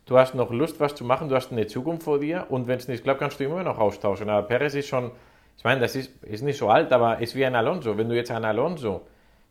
du 0.07 0.19
hast 0.19 0.35
noch 0.35 0.51
Lust, 0.51 0.81
was 0.81 0.95
zu 0.95 1.05
machen, 1.05 1.29
du 1.29 1.37
hast 1.37 1.53
eine 1.53 1.67
Zukunft 1.69 2.03
vor 2.03 2.19
dir 2.19 2.47
und 2.49 2.67
wenn 2.67 2.79
es 2.79 2.89
nicht 2.89 3.05
klappt, 3.05 3.21
kannst 3.21 3.39
du 3.39 3.45
immer 3.45 3.63
noch 3.63 3.79
austauschen. 3.79 4.29
Aber 4.29 4.47
Perez 4.47 4.75
ist 4.75 4.89
schon, 4.89 5.13
ich 5.57 5.65
meine, 5.65 5.81
das 5.81 5.95
ist, 5.95 6.23
ist 6.25 6.43
nicht 6.43 6.59
so 6.59 6.69
alt, 6.69 6.93
aber 6.93 7.21
ist 7.21 7.37
wie 7.37 7.45
ein 7.45 7.55
Alonso. 7.55 7.97
Wenn 7.97 8.09
du 8.09 8.17
jetzt 8.17 8.31
einen 8.31 8.45
Alonso, 8.45 9.03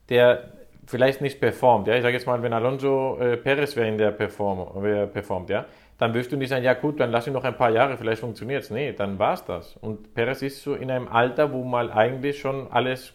der 0.09 0.51
vielleicht 0.89 1.21
nicht 1.21 1.39
performt, 1.39 1.87
ja, 1.87 1.95
ich 1.95 2.01
sage 2.01 2.15
jetzt 2.15 2.25
mal, 2.25 2.41
wenn 2.41 2.51
Alonso 2.51 3.19
äh, 3.19 3.37
Perez 3.37 3.75
wäre 3.75 3.95
der 3.95 4.09
Perform, 4.11 4.83
äh, 4.83 5.05
performt, 5.05 5.49
ja, 5.51 5.65
dann 5.99 6.15
wirst 6.15 6.31
du 6.31 6.37
nicht 6.37 6.49
sagen, 6.49 6.63
ja 6.63 6.73
gut, 6.73 6.99
dann 6.99 7.11
lass 7.11 7.27
ihn 7.27 7.33
noch 7.33 7.43
ein 7.43 7.55
paar 7.55 7.69
Jahre, 7.69 7.95
vielleicht 7.95 8.21
funktioniert 8.21 8.63
es. 8.63 8.71
Nee, 8.71 8.93
dann 8.93 9.19
war 9.19 9.33
es 9.33 9.45
das. 9.45 9.77
Und 9.77 10.15
Perez 10.15 10.41
ist 10.41 10.63
so 10.63 10.73
in 10.73 10.89
einem 10.89 11.07
Alter, 11.07 11.53
wo 11.53 11.63
mal 11.63 11.91
eigentlich 11.91 12.39
schon 12.39 12.71
alles, 12.71 13.13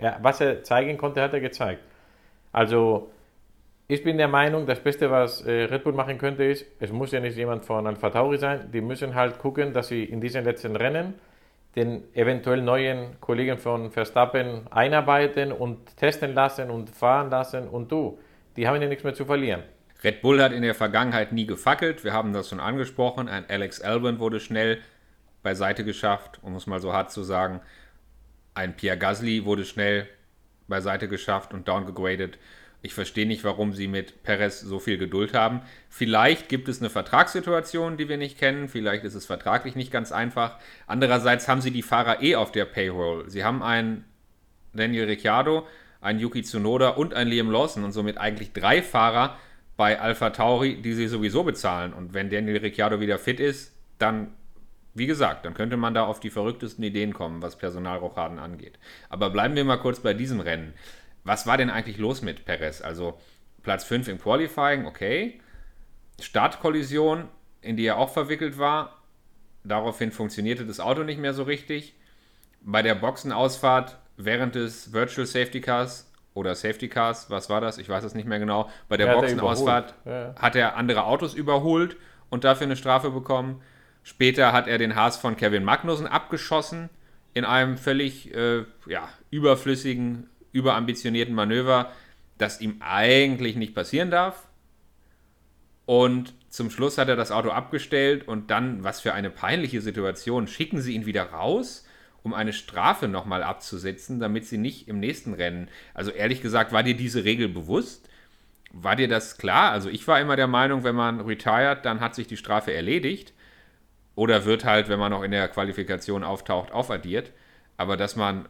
ja, 0.00 0.18
was 0.22 0.40
er 0.40 0.62
zeigen 0.62 0.98
konnte, 0.98 1.20
hat 1.20 1.32
er 1.32 1.40
gezeigt. 1.40 1.82
Also, 2.52 3.10
ich 3.88 4.04
bin 4.04 4.18
der 4.18 4.28
Meinung, 4.28 4.66
das 4.66 4.80
Beste, 4.80 5.10
was 5.10 5.42
äh, 5.42 5.64
Red 5.64 5.82
Bull 5.82 5.94
machen 5.94 6.18
könnte, 6.18 6.44
ist, 6.44 6.64
es 6.78 6.92
muss 6.92 7.10
ja 7.10 7.18
nicht 7.18 7.36
jemand 7.36 7.64
von 7.64 7.86
Alpha 7.86 8.10
Tauri 8.10 8.38
sein, 8.38 8.70
die 8.72 8.80
müssen 8.80 9.14
halt 9.16 9.38
gucken, 9.38 9.72
dass 9.72 9.88
sie 9.88 10.04
in 10.04 10.20
diesen 10.20 10.44
letzten 10.44 10.76
Rennen 10.76 11.14
den 11.76 12.02
eventuell 12.14 12.62
neuen 12.62 13.20
Kollegen 13.20 13.58
von 13.58 13.90
Verstappen 13.90 14.66
einarbeiten 14.70 15.52
und 15.52 15.96
testen 15.96 16.32
lassen 16.34 16.70
und 16.70 16.88
fahren 16.90 17.30
lassen 17.30 17.68
und 17.68 17.92
du, 17.92 18.18
die 18.56 18.66
haben 18.66 18.80
ja 18.80 18.88
nichts 18.88 19.04
mehr 19.04 19.14
zu 19.14 19.26
verlieren. 19.26 19.62
Red 20.02 20.22
Bull 20.22 20.42
hat 20.42 20.52
in 20.52 20.62
der 20.62 20.74
Vergangenheit 20.74 21.32
nie 21.32 21.46
gefackelt, 21.46 22.02
wir 22.02 22.12
haben 22.12 22.32
das 22.32 22.48
schon 22.48 22.60
angesprochen. 22.60 23.28
Ein 23.28 23.44
Alex 23.48 23.80
Albon 23.80 24.18
wurde 24.18 24.40
schnell 24.40 24.78
beiseite 25.42 25.84
geschafft, 25.84 26.40
um 26.42 26.56
es 26.56 26.66
mal 26.66 26.80
so 26.80 26.92
hart 26.92 27.12
zu 27.12 27.22
sagen. 27.22 27.60
Ein 28.54 28.74
Pierre 28.74 28.98
Gasly 28.98 29.44
wurde 29.44 29.64
schnell 29.64 30.08
beiseite 30.68 31.08
geschafft 31.08 31.52
und 31.52 31.68
downgegradet. 31.68 32.38
Ich 32.86 32.94
verstehe 32.94 33.26
nicht, 33.26 33.42
warum 33.42 33.72
sie 33.72 33.88
mit 33.88 34.22
Perez 34.22 34.60
so 34.60 34.78
viel 34.78 34.96
Geduld 34.96 35.34
haben. 35.34 35.60
Vielleicht 35.88 36.48
gibt 36.48 36.68
es 36.68 36.78
eine 36.78 36.88
Vertragssituation, 36.88 37.96
die 37.96 38.08
wir 38.08 38.16
nicht 38.16 38.38
kennen. 38.38 38.68
Vielleicht 38.68 39.02
ist 39.02 39.16
es 39.16 39.26
vertraglich 39.26 39.74
nicht 39.74 39.90
ganz 39.90 40.12
einfach. 40.12 40.56
Andererseits 40.86 41.48
haben 41.48 41.60
sie 41.60 41.72
die 41.72 41.82
Fahrer 41.82 42.22
eh 42.22 42.36
auf 42.36 42.52
der 42.52 42.64
Payroll. 42.64 43.28
Sie 43.28 43.42
haben 43.42 43.60
einen 43.64 44.04
Daniel 44.72 45.06
Ricciardo, 45.06 45.66
einen 46.00 46.20
Yuki 46.20 46.42
Tsunoda 46.42 46.90
und 46.90 47.12
einen 47.12 47.28
Liam 47.28 47.50
Lawson 47.50 47.82
und 47.82 47.90
somit 47.90 48.18
eigentlich 48.18 48.52
drei 48.52 48.82
Fahrer 48.82 49.36
bei 49.76 49.98
Alpha 49.98 50.30
Tauri, 50.30 50.80
die 50.80 50.92
sie 50.92 51.08
sowieso 51.08 51.42
bezahlen. 51.42 51.92
Und 51.92 52.14
wenn 52.14 52.30
Daniel 52.30 52.58
Ricciardo 52.58 53.00
wieder 53.00 53.18
fit 53.18 53.40
ist, 53.40 53.74
dann 53.98 54.28
wie 54.94 55.06
gesagt, 55.06 55.44
dann 55.44 55.54
könnte 55.54 55.76
man 55.76 55.92
da 55.92 56.06
auf 56.06 56.20
die 56.20 56.30
verrücktesten 56.30 56.82
Ideen 56.82 57.12
kommen, 57.12 57.42
was 57.42 57.58
Personalrochaden 57.58 58.38
angeht. 58.38 58.78
Aber 59.10 59.28
bleiben 59.28 59.56
wir 59.56 59.64
mal 59.64 59.76
kurz 59.76 60.00
bei 60.00 60.14
diesem 60.14 60.40
Rennen. 60.40 60.72
Was 61.26 61.44
war 61.46 61.56
denn 61.56 61.70
eigentlich 61.70 61.98
los 61.98 62.22
mit 62.22 62.44
Perez? 62.44 62.80
Also 62.80 63.18
Platz 63.64 63.82
5 63.82 64.06
im 64.06 64.20
Qualifying, 64.20 64.86
okay. 64.86 65.40
Startkollision, 66.20 67.28
in 67.62 67.76
die 67.76 67.84
er 67.84 67.98
auch 67.98 68.10
verwickelt 68.10 68.58
war. 68.58 69.02
Daraufhin 69.64 70.12
funktionierte 70.12 70.64
das 70.64 70.78
Auto 70.78 71.02
nicht 71.02 71.18
mehr 71.18 71.34
so 71.34 71.42
richtig. 71.42 71.94
Bei 72.60 72.80
der 72.82 72.94
Boxenausfahrt 72.94 73.98
während 74.16 74.54
des 74.54 74.92
Virtual 74.92 75.26
Safety 75.26 75.60
Cars 75.60 76.08
oder 76.32 76.54
Safety 76.54 76.88
Cars, 76.88 77.28
was 77.28 77.50
war 77.50 77.60
das? 77.60 77.78
Ich 77.78 77.88
weiß 77.88 78.04
es 78.04 78.14
nicht 78.14 78.28
mehr 78.28 78.38
genau. 78.38 78.70
Bei 78.88 78.96
der 78.96 79.06
Ja, 79.06 79.12
hat 79.16 79.24
er 79.24 79.28
Boxenausfahrt. 79.30 79.94
Ja. 80.04 80.34
hat 80.36 80.54
er 80.54 80.76
andere 80.76 81.06
Autos 81.06 81.34
überholt 81.34 81.96
und 82.30 82.44
dafür 82.44 82.66
eine 82.66 82.76
Strafe 82.76 83.10
bekommen. 83.10 83.62
Später 84.04 84.52
hat 84.52 84.68
er 84.68 84.78
den 84.78 84.94
Haas 84.94 85.16
von 85.16 85.36
Kevin 85.36 85.64
Magnussen 85.64 86.06
abgeschossen 86.06 86.88
in 87.34 87.44
einem 87.44 87.78
völlig 87.78 88.32
äh, 88.32 88.64
ja, 88.86 89.08
überflüssigen, 89.30 90.30
überambitionierten 90.52 91.34
Manöver, 91.34 91.92
das 92.38 92.60
ihm 92.60 92.76
eigentlich 92.80 93.56
nicht 93.56 93.74
passieren 93.74 94.10
darf. 94.10 94.46
Und 95.86 96.34
zum 96.48 96.70
Schluss 96.70 96.98
hat 96.98 97.08
er 97.08 97.16
das 97.16 97.30
Auto 97.30 97.50
abgestellt 97.50 98.26
und 98.26 98.50
dann, 98.50 98.82
was 98.82 99.00
für 99.00 99.14
eine 99.14 99.30
peinliche 99.30 99.80
Situation, 99.80 100.48
schicken 100.48 100.80
sie 100.80 100.94
ihn 100.94 101.06
wieder 101.06 101.30
raus, 101.30 101.86
um 102.22 102.34
eine 102.34 102.52
Strafe 102.52 103.06
nochmal 103.08 103.42
abzusetzen, 103.42 104.18
damit 104.18 104.46
sie 104.46 104.58
nicht 104.58 104.88
im 104.88 104.98
nächsten 104.98 105.32
Rennen. 105.32 105.68
Also 105.94 106.10
ehrlich 106.10 106.42
gesagt, 106.42 106.72
war 106.72 106.82
dir 106.82 106.96
diese 106.96 107.24
Regel 107.24 107.48
bewusst? 107.48 108.08
War 108.72 108.96
dir 108.96 109.06
das 109.06 109.38
klar? 109.38 109.70
Also 109.70 109.88
ich 109.88 110.06
war 110.08 110.20
immer 110.20 110.34
der 110.34 110.48
Meinung, 110.48 110.82
wenn 110.82 110.96
man 110.96 111.20
retired, 111.20 111.84
dann 111.84 112.00
hat 112.00 112.14
sich 112.16 112.26
die 112.26 112.36
Strafe 112.36 112.72
erledigt. 112.72 113.32
Oder 114.16 114.44
wird 114.44 114.64
halt, 114.64 114.88
wenn 114.88 114.98
man 114.98 115.12
noch 115.12 115.22
in 115.22 115.30
der 115.30 115.46
Qualifikation 115.48 116.24
auftaucht, 116.24 116.72
aufaddiert. 116.72 117.32
Aber 117.76 117.96
dass 117.96 118.16
man 118.16 118.48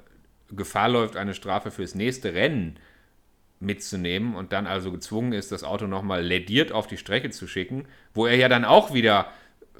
Gefahr 0.50 0.88
läuft, 0.88 1.16
eine 1.16 1.34
Strafe 1.34 1.70
fürs 1.70 1.94
nächste 1.94 2.34
Rennen 2.34 2.78
mitzunehmen 3.60 4.34
und 4.34 4.52
dann 4.52 4.66
also 4.66 4.92
gezwungen 4.92 5.32
ist, 5.32 5.52
das 5.52 5.64
Auto 5.64 5.86
nochmal 5.86 6.22
lediert 6.22 6.72
auf 6.72 6.86
die 6.86 6.98
Strecke 6.98 7.30
zu 7.30 7.46
schicken, 7.46 7.86
wo 8.14 8.26
er 8.26 8.36
ja 8.36 8.48
dann 8.48 8.64
auch 8.64 8.92
wieder 8.92 9.26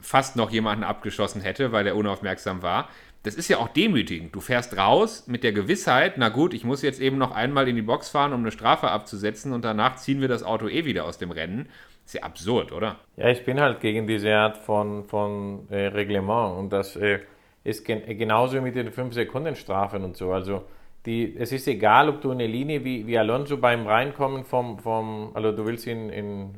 fast 0.00 0.36
noch 0.36 0.50
jemanden 0.50 0.84
abgeschossen 0.84 1.40
hätte, 1.42 1.72
weil 1.72 1.86
er 1.86 1.96
unaufmerksam 1.96 2.62
war. 2.62 2.88
Das 3.22 3.34
ist 3.34 3.48
ja 3.48 3.58
auch 3.58 3.68
demütigend. 3.68 4.34
Du 4.34 4.40
fährst 4.40 4.76
raus 4.76 5.26
mit 5.26 5.42
der 5.42 5.52
Gewissheit, 5.52 6.14
na 6.16 6.28
gut, 6.28 6.54
ich 6.54 6.64
muss 6.64 6.82
jetzt 6.82 7.00
eben 7.00 7.18
noch 7.18 7.32
einmal 7.32 7.68
in 7.68 7.74
die 7.74 7.82
Box 7.82 8.08
fahren, 8.08 8.32
um 8.32 8.40
eine 8.40 8.52
Strafe 8.52 8.90
abzusetzen 8.90 9.52
und 9.52 9.64
danach 9.64 9.96
ziehen 9.96 10.20
wir 10.20 10.28
das 10.28 10.44
Auto 10.44 10.68
eh 10.68 10.84
wieder 10.84 11.04
aus 11.04 11.18
dem 11.18 11.32
Rennen. 11.32 11.68
Ist 12.04 12.14
ja 12.14 12.22
absurd, 12.22 12.70
oder? 12.70 13.00
Ja, 13.16 13.28
ich 13.30 13.44
bin 13.44 13.60
halt 13.60 13.80
gegen 13.80 14.06
diese 14.06 14.32
Art 14.32 14.58
von, 14.58 15.04
von 15.04 15.68
äh, 15.70 15.86
Reglement 15.86 16.56
und 16.56 16.70
das 16.70 16.94
äh, 16.94 17.18
ist 17.66 17.84
gen 17.84 18.16
genauso 18.16 18.60
mit 18.60 18.76
den 18.76 18.90
5-Sekunden-Strafen 18.90 20.04
und 20.04 20.16
so. 20.16 20.32
Also 20.32 20.62
die, 21.04 21.36
es 21.36 21.50
ist 21.50 21.66
egal, 21.66 22.08
ob 22.08 22.20
du 22.20 22.30
eine 22.30 22.46
Linie 22.46 22.84
wie, 22.84 23.06
wie 23.08 23.18
Alonso 23.18 23.56
beim 23.56 23.86
Reinkommen 23.88 24.44
vom, 24.44 24.78
vom 24.78 25.32
also 25.34 25.50
du 25.50 25.66
willst 25.66 25.86
in, 25.88 26.08
in, 26.10 26.54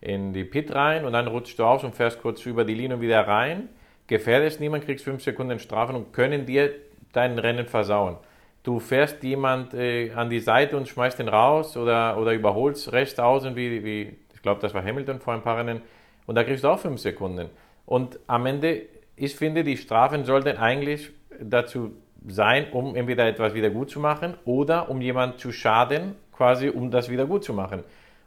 in 0.00 0.32
die 0.32 0.42
Pit 0.42 0.74
rein 0.74 1.04
und 1.04 1.12
dann 1.12 1.28
rutschst 1.28 1.60
du 1.60 1.64
aus 1.64 1.84
und 1.84 1.94
fährst 1.94 2.20
kurz 2.20 2.44
über 2.44 2.64
die 2.64 2.74
Linie 2.74 2.96
und 2.96 3.02
wieder 3.02 3.26
rein, 3.26 3.68
gefährdest 4.08 4.58
niemand, 4.58 4.84
kriegst 4.84 5.04
5 5.04 5.22
Sekunden 5.22 5.60
Strafen 5.60 5.94
und 5.94 6.12
können 6.12 6.44
dir 6.44 6.72
dein 7.12 7.38
Rennen 7.38 7.66
versauen. 7.66 8.16
Du 8.64 8.80
fährst 8.80 9.22
jemand 9.22 9.74
äh, 9.74 10.10
an 10.10 10.28
die 10.28 10.40
Seite 10.40 10.76
und 10.76 10.88
schmeißt 10.88 11.20
den 11.20 11.28
raus 11.28 11.76
oder, 11.76 12.18
oder 12.18 12.32
überholst 12.32 12.92
rechts 12.92 13.20
außen, 13.20 13.54
wie, 13.54 13.84
wie 13.84 14.16
ich 14.34 14.42
glaube, 14.42 14.60
das 14.60 14.74
war 14.74 14.82
Hamilton 14.82 15.20
vor 15.20 15.34
ein 15.34 15.42
paar 15.42 15.58
Rennen, 15.58 15.82
und 16.26 16.34
da 16.34 16.42
kriegst 16.42 16.64
du 16.64 16.68
auch 16.68 16.80
5 16.80 17.00
Sekunden. 17.00 17.48
Und 17.84 18.18
am 18.26 18.46
Ende, 18.46 18.82
ich 19.16 19.34
finde, 19.34 19.64
die 19.64 19.76
Strafen 19.76 20.24
sollten 20.24 20.56
eigentlich 20.58 21.10
dazu 21.40 21.92
sein, 22.26 22.70
um 22.72 22.94
entweder 22.94 23.26
etwas 23.26 23.54
wieder 23.54 23.70
gut 23.70 23.90
zu 23.90 24.00
machen 24.00 24.34
oder 24.44 24.90
um 24.90 25.00
jemand 25.00 25.40
zu 25.40 25.52
schaden, 25.52 26.14
quasi 26.32 26.68
um 26.68 26.90
das 26.90 27.08
wieder 27.08 27.26
gut 27.26 27.44
zu 27.44 27.52
machen. 27.52 27.82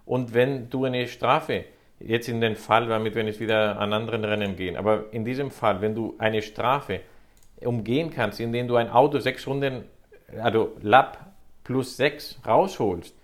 Und 0.05 0.33
wenn 0.33 0.69
du 0.69 0.85
eine 0.85 1.07
Strafe, 1.07 1.65
jetzt 1.99 2.27
in 2.27 2.41
dem 2.41 2.55
Fall, 2.55 2.87
damit 2.87 3.13
wir 3.13 3.23
nicht 3.23 3.39
wieder 3.39 3.79
an 3.79 3.93
anderen 3.93 4.23
Rennen 4.23 4.55
gehen, 4.55 4.75
aber 4.75 5.05
in 5.11 5.25
diesem 5.25 5.51
Fall, 5.51 5.81
wenn 5.81 5.93
du 5.93 6.15
eine 6.17 6.41
Strafe 6.41 7.01
umgehen 7.61 8.09
kannst, 8.09 8.39
indem 8.39 8.67
du 8.67 8.75
ein 8.75 8.89
Auto 8.89 9.19
sechs 9.19 9.45
Runden, 9.45 9.83
also 10.41 10.75
Lap 10.81 11.17
plus 11.63 11.97
sechs 11.97 12.39
rausholst 12.45 13.15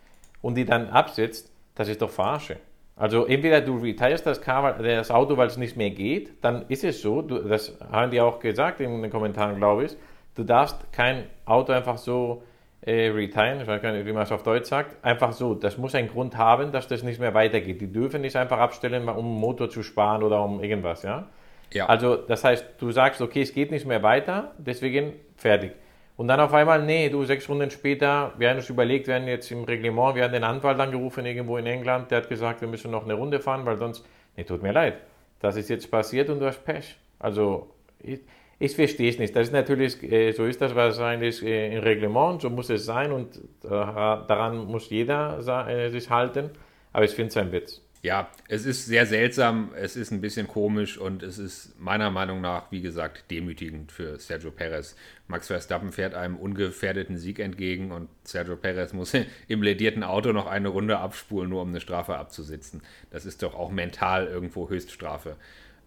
und 0.41 0.55
die 0.55 0.65
dann 0.65 0.89
absetzt, 0.89 1.51
das 1.73 1.87
ist 1.87 2.01
doch 2.01 2.09
Verarsche. 2.09 2.57
Also 2.95 3.25
entweder 3.25 3.59
du 3.61 3.77
retirest 3.77 4.25
das, 4.25 4.41
Car, 4.41 4.73
das 4.81 5.11
Auto, 5.11 5.35
weil 5.35 5.47
es 5.47 5.57
nicht 5.57 5.75
mehr 5.75 5.89
geht, 5.89 6.43
dann 6.43 6.65
ist 6.69 6.83
es 6.83 7.01
so, 7.01 7.21
du, 7.21 7.39
das 7.39 7.77
haben 7.91 8.11
die 8.11 8.21
auch 8.21 8.39
gesagt 8.39 8.79
in 8.79 9.01
den 9.01 9.11
Kommentaren, 9.11 9.57
glaube 9.57 9.85
ich, 9.85 9.97
du 10.35 10.43
darfst 10.43 10.93
kein 10.93 11.25
Auto 11.45 11.73
einfach 11.73 11.97
so 11.97 12.43
äh, 12.81 13.09
retiren, 13.09 13.59
ich 13.61 13.67
weiß 13.67 13.81
gar 13.81 13.91
nicht, 13.91 14.05
wie 14.05 14.13
man 14.13 14.23
es 14.23 14.31
auf 14.31 14.43
Deutsch 14.43 14.67
sagt, 14.67 15.03
einfach 15.03 15.33
so, 15.33 15.55
das 15.55 15.77
muss 15.77 15.93
einen 15.93 16.07
Grund 16.07 16.37
haben, 16.37 16.71
dass 16.71 16.87
das 16.87 17.03
nicht 17.03 17.19
mehr 17.19 17.33
weitergeht. 17.33 17.81
Die 17.81 17.91
dürfen 17.91 18.21
nicht 18.21 18.35
einfach 18.37 18.59
abstellen, 18.59 19.09
um 19.09 19.17
einen 19.17 19.39
Motor 19.39 19.69
zu 19.69 19.83
sparen 19.83 20.23
oder 20.23 20.41
um 20.43 20.63
irgendwas, 20.63 21.03
ja? 21.03 21.27
Ja. 21.73 21.87
Also 21.87 22.15
das 22.15 22.43
heißt, 22.43 22.75
du 22.77 22.91
sagst, 22.91 23.21
okay, 23.21 23.41
es 23.41 23.53
geht 23.53 23.71
nicht 23.71 23.85
mehr 23.85 24.03
weiter, 24.03 24.53
deswegen 24.57 25.13
fertig. 25.35 25.71
Und 26.17 26.29
dann 26.29 26.39
auf 26.39 26.53
einmal, 26.53 26.83
nee, 26.83 27.09
du 27.09 27.25
sechs 27.25 27.43
Stunden 27.43 27.69
später, 27.69 28.33
wir 28.37 28.49
haben 28.49 28.57
uns 28.57 28.69
überlegt, 28.69 29.07
wir 29.07 29.15
haben 29.15 29.27
jetzt 29.27 29.51
im 29.51 29.65
Reglement, 29.65 30.15
wir 30.15 30.23
haben 30.23 30.31
den 30.31 30.45
Anwalt 30.45 30.79
angerufen 30.79 31.25
irgendwo 31.25 31.57
in 31.57 31.65
England, 31.65 32.09
der 32.09 32.19
hat 32.19 32.29
gesagt, 32.29 32.61
wir 32.61 32.69
müssen 32.69 32.91
noch 32.91 33.03
eine 33.03 33.15
Runde 33.15 33.39
fahren, 33.39 33.65
weil 33.65 33.77
sonst, 33.77 34.05
nee, 34.37 34.45
tut 34.45 34.63
mir 34.63 34.71
leid, 34.71 35.01
das 35.39 35.57
ist 35.57 35.69
jetzt 35.69 35.91
passiert 35.91 36.29
und 36.29 36.39
du 36.39 36.45
hast 36.45 36.63
Pech. 36.63 36.95
Also 37.19 37.75
ich, 37.99 38.21
ich 38.59 38.75
verstehe 38.75 39.09
es 39.09 39.19
nicht. 39.19 39.35
Das 39.35 39.47
ist 39.47 39.53
natürlich, 39.53 40.01
äh, 40.03 40.31
so 40.31 40.45
ist 40.45 40.61
das 40.61 40.73
wahrscheinlich 40.73 41.43
äh, 41.43 41.75
im 41.75 41.83
Reglement, 41.83 42.41
so 42.41 42.49
muss 42.49 42.69
es 42.69 42.85
sein 42.85 43.11
und 43.11 43.35
äh, 43.65 43.69
daran 43.69 44.65
muss 44.65 44.89
jeder 44.89 45.39
äh, 45.67 45.89
sich 45.89 46.09
halten, 46.09 46.49
aber 46.93 47.03
ich 47.03 47.11
finde 47.11 47.29
es 47.29 47.37
ein 47.37 47.51
Witz. 47.51 47.84
Ja, 48.05 48.29
es 48.47 48.67
ist 48.67 48.85
sehr 48.85 49.07
seltsam, 49.07 49.71
es 49.75 49.95
ist 49.95 50.11
ein 50.11 50.21
bisschen 50.21 50.47
komisch 50.47 50.99
und 50.99 51.23
es 51.23 51.39
ist 51.39 51.73
meiner 51.79 52.11
Meinung 52.11 52.39
nach, 52.39 52.71
wie 52.71 52.81
gesagt, 52.81 53.31
demütigend 53.31 53.91
für 53.91 54.19
Sergio 54.19 54.51
Perez. 54.51 54.95
Max 55.27 55.47
Verstappen 55.47 55.91
fährt 55.91 56.13
einem 56.13 56.35
ungefährdeten 56.35 57.17
Sieg 57.17 57.39
entgegen 57.39 57.91
und 57.91 58.07
Sergio 58.23 58.57
Perez 58.57 58.93
muss 58.93 59.15
im 59.47 59.63
ledierten 59.63 60.03
Auto 60.03 60.33
noch 60.33 60.45
eine 60.45 60.67
Runde 60.67 60.99
abspulen, 60.99 61.49
nur 61.49 61.63
um 61.63 61.69
eine 61.69 61.81
Strafe 61.81 62.15
abzusitzen. 62.15 62.83
Das 63.09 63.25
ist 63.25 63.41
doch 63.41 63.55
auch 63.55 63.71
mental 63.71 64.27
irgendwo 64.27 64.69
Höchststrafe. 64.69 65.35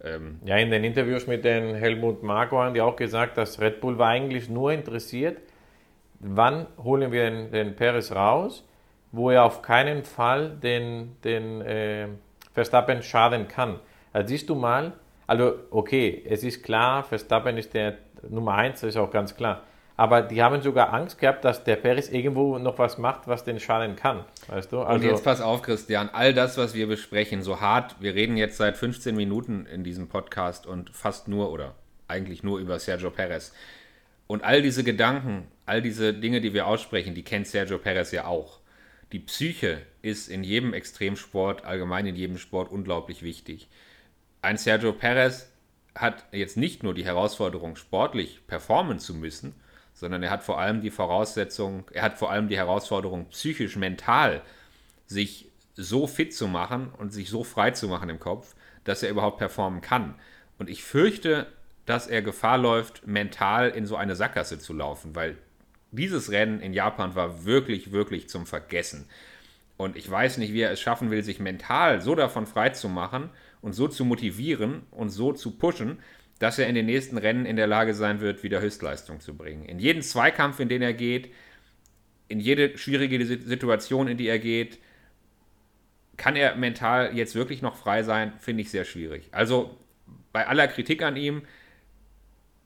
Ähm, 0.03 0.39
Ja, 0.43 0.57
in 0.57 0.71
den 0.71 0.83
Interviews 0.83 1.25
mit 1.25 1.45
den 1.45 1.73
Helmut 1.73 2.21
Marko 2.21 2.57
haben 2.57 2.73
die 2.73 2.81
auch 2.81 2.97
gesagt, 2.97 3.37
dass 3.37 3.61
Red 3.61 3.79
Bull 3.79 3.97
war 3.97 4.09
eigentlich 4.09 4.49
nur 4.49 4.73
interessiert, 4.73 5.37
wann 6.19 6.67
holen 6.83 7.13
wir 7.13 7.31
den, 7.31 7.51
den 7.51 7.75
Perez 7.77 8.11
raus, 8.11 8.65
wo 9.11 9.29
er 9.29 9.43
auf 9.43 9.61
keinen 9.61 10.03
Fall 10.03 10.49
den, 10.49 11.15
den 11.23 11.61
äh, 11.61 12.07
Verstappen 12.53 13.01
schaden 13.03 13.47
kann. 13.47 13.79
Also 14.13 14.29
siehst 14.29 14.49
du 14.49 14.55
mal, 14.55 14.93
also 15.27 15.55
okay, 15.71 16.23
es 16.27 16.43
ist 16.43 16.63
klar, 16.63 17.03
Verstappen 17.03 17.57
ist 17.57 17.73
der 17.73 17.97
Nummer 18.27 18.55
eins, 18.55 18.81
das 18.81 18.89
ist 18.89 18.97
auch 18.97 19.11
ganz 19.11 19.35
klar. 19.35 19.63
Aber 19.95 20.21
die 20.21 20.41
haben 20.41 20.61
sogar 20.61 20.93
Angst 20.93 21.19
gehabt, 21.19 21.43
dass 21.43 21.65
der 21.65 21.75
Perez 21.75 22.07
irgendwo 22.07 22.57
noch 22.57 22.79
was 22.79 22.97
macht, 22.97 23.27
was 23.27 23.43
den 23.43 23.59
schaden 23.59 23.97
kann. 23.97 24.23
Weißt 24.47 24.71
du? 24.71 24.79
und 24.79 24.87
Also, 24.87 25.05
jetzt 25.05 25.25
pass 25.25 25.41
auf, 25.41 25.61
Christian, 25.61 26.09
all 26.13 26.33
das, 26.33 26.57
was 26.57 26.73
wir 26.73 26.87
besprechen, 26.87 27.41
so 27.43 27.59
hart, 27.59 27.97
wir 27.99 28.15
reden 28.15 28.37
jetzt 28.37 28.55
seit 28.55 28.77
15 28.77 29.13
Minuten 29.13 29.65
in 29.65 29.83
diesem 29.83 30.07
Podcast 30.07 30.65
und 30.65 30.89
fast 30.91 31.27
nur 31.27 31.51
oder 31.51 31.75
eigentlich 32.07 32.43
nur 32.43 32.59
über 32.59 32.79
Sergio 32.79 33.09
Perez. 33.09 33.53
Und 34.25 34.43
all 34.45 34.61
diese 34.61 34.85
Gedanken, 34.85 35.47
all 35.65 35.81
diese 35.81 36.13
Dinge, 36.13 36.39
die 36.39 36.53
wir 36.53 36.65
aussprechen, 36.65 37.13
die 37.13 37.23
kennt 37.23 37.47
Sergio 37.47 37.77
Perez 37.77 38.11
ja 38.11 38.25
auch. 38.25 38.58
Die 39.11 39.19
Psyche 39.19 39.81
ist 40.01 40.29
in 40.29 40.43
jedem 40.43 40.73
Extremsport, 40.73 41.65
allgemein 41.65 42.05
in 42.05 42.15
jedem 42.15 42.37
Sport 42.37 42.71
unglaublich 42.71 43.23
wichtig. 43.23 43.67
Ein 44.41 44.57
Sergio 44.57 44.93
Perez 44.93 45.49
hat 45.95 46.25
jetzt 46.31 46.57
nicht 46.57 46.83
nur 46.83 46.93
die 46.93 47.05
Herausforderung, 47.05 47.75
sportlich 47.75 48.45
performen 48.45 48.99
zu 48.99 49.15
müssen, 49.15 49.55
sondern 49.93 50.21
er 50.21 50.29
hat 50.29 50.43
vor 50.43 50.59
allem 50.59 50.81
die 50.81 50.91
Voraussetzung, 50.91 51.85
er 51.91 52.03
hat 52.03 52.17
vor 52.19 52.31
allem 52.31 52.47
die 52.47 52.57
Herausforderung, 52.57 53.25
psychisch, 53.29 53.75
mental 53.75 54.43
sich 55.07 55.47
so 55.75 56.05
fit 56.05 56.33
zu 56.33 56.47
machen 56.47 56.89
und 56.97 57.11
sich 57.11 57.29
so 57.29 57.43
frei 57.43 57.71
zu 57.71 57.87
machen 57.87 58.09
im 58.09 58.19
Kopf, 58.19 58.55
dass 58.83 59.01
er 59.01 59.09
überhaupt 59.09 59.39
performen 59.39 59.81
kann. 59.81 60.15
Und 60.59 60.69
ich 60.69 60.83
fürchte, 60.83 61.47
dass 61.85 62.07
er 62.07 62.21
Gefahr 62.21 62.59
läuft, 62.59 63.07
mental 63.07 63.69
in 63.69 63.87
so 63.87 63.95
eine 63.95 64.15
Sackgasse 64.15 64.59
zu 64.59 64.73
laufen, 64.73 65.15
weil 65.15 65.37
dieses 65.91 66.31
Rennen 66.31 66.59
in 66.61 66.73
Japan 66.73 67.15
war 67.15 67.45
wirklich, 67.45 67.91
wirklich 67.91 68.29
zum 68.29 68.45
Vergessen. 68.45 69.05
Und 69.77 69.95
ich 69.95 70.09
weiß 70.09 70.37
nicht, 70.37 70.53
wie 70.53 70.61
er 70.61 70.71
es 70.71 70.79
schaffen 70.81 71.09
will, 71.09 71.23
sich 71.23 71.39
mental 71.39 72.01
so 72.01 72.13
davon 72.13 72.45
frei 72.45 72.69
zu 72.69 72.89
machen 72.89 73.29
und 73.61 73.73
so 73.73 73.87
zu 73.87 74.05
motivieren 74.05 74.83
und 74.91 75.09
so 75.09 75.31
zu 75.31 75.51
pushen, 75.51 75.99
dass 76.39 76.59
er 76.59 76.67
in 76.67 76.75
den 76.75 76.85
nächsten 76.85 77.17
Rennen 77.17 77.45
in 77.45 77.55
der 77.55 77.67
Lage 77.67 77.93
sein 77.93 78.21
wird, 78.21 78.43
wieder 78.43 78.61
Höchstleistung 78.61 79.19
zu 79.19 79.35
bringen. 79.35 79.65
In 79.65 79.79
jeden 79.79 80.01
Zweikampf, 80.01 80.59
in 80.59 80.69
den 80.69 80.81
er 80.81 80.93
geht, 80.93 81.31
in 82.27 82.39
jede 82.39 82.77
schwierige 82.77 83.25
Situation, 83.25 84.07
in 84.07 84.17
die 84.17 84.27
er 84.27 84.39
geht, 84.39 84.79
kann 86.15 86.35
er 86.35 86.55
mental 86.55 87.15
jetzt 87.15 87.35
wirklich 87.35 87.61
noch 87.61 87.75
frei 87.75 88.03
sein, 88.03 88.33
finde 88.39 88.61
ich 88.61 88.69
sehr 88.69 88.85
schwierig. 88.85 89.29
Also 89.31 89.77
bei 90.31 90.47
aller 90.47 90.67
Kritik 90.67 91.01
an 91.01 91.15
ihm, 91.15 91.43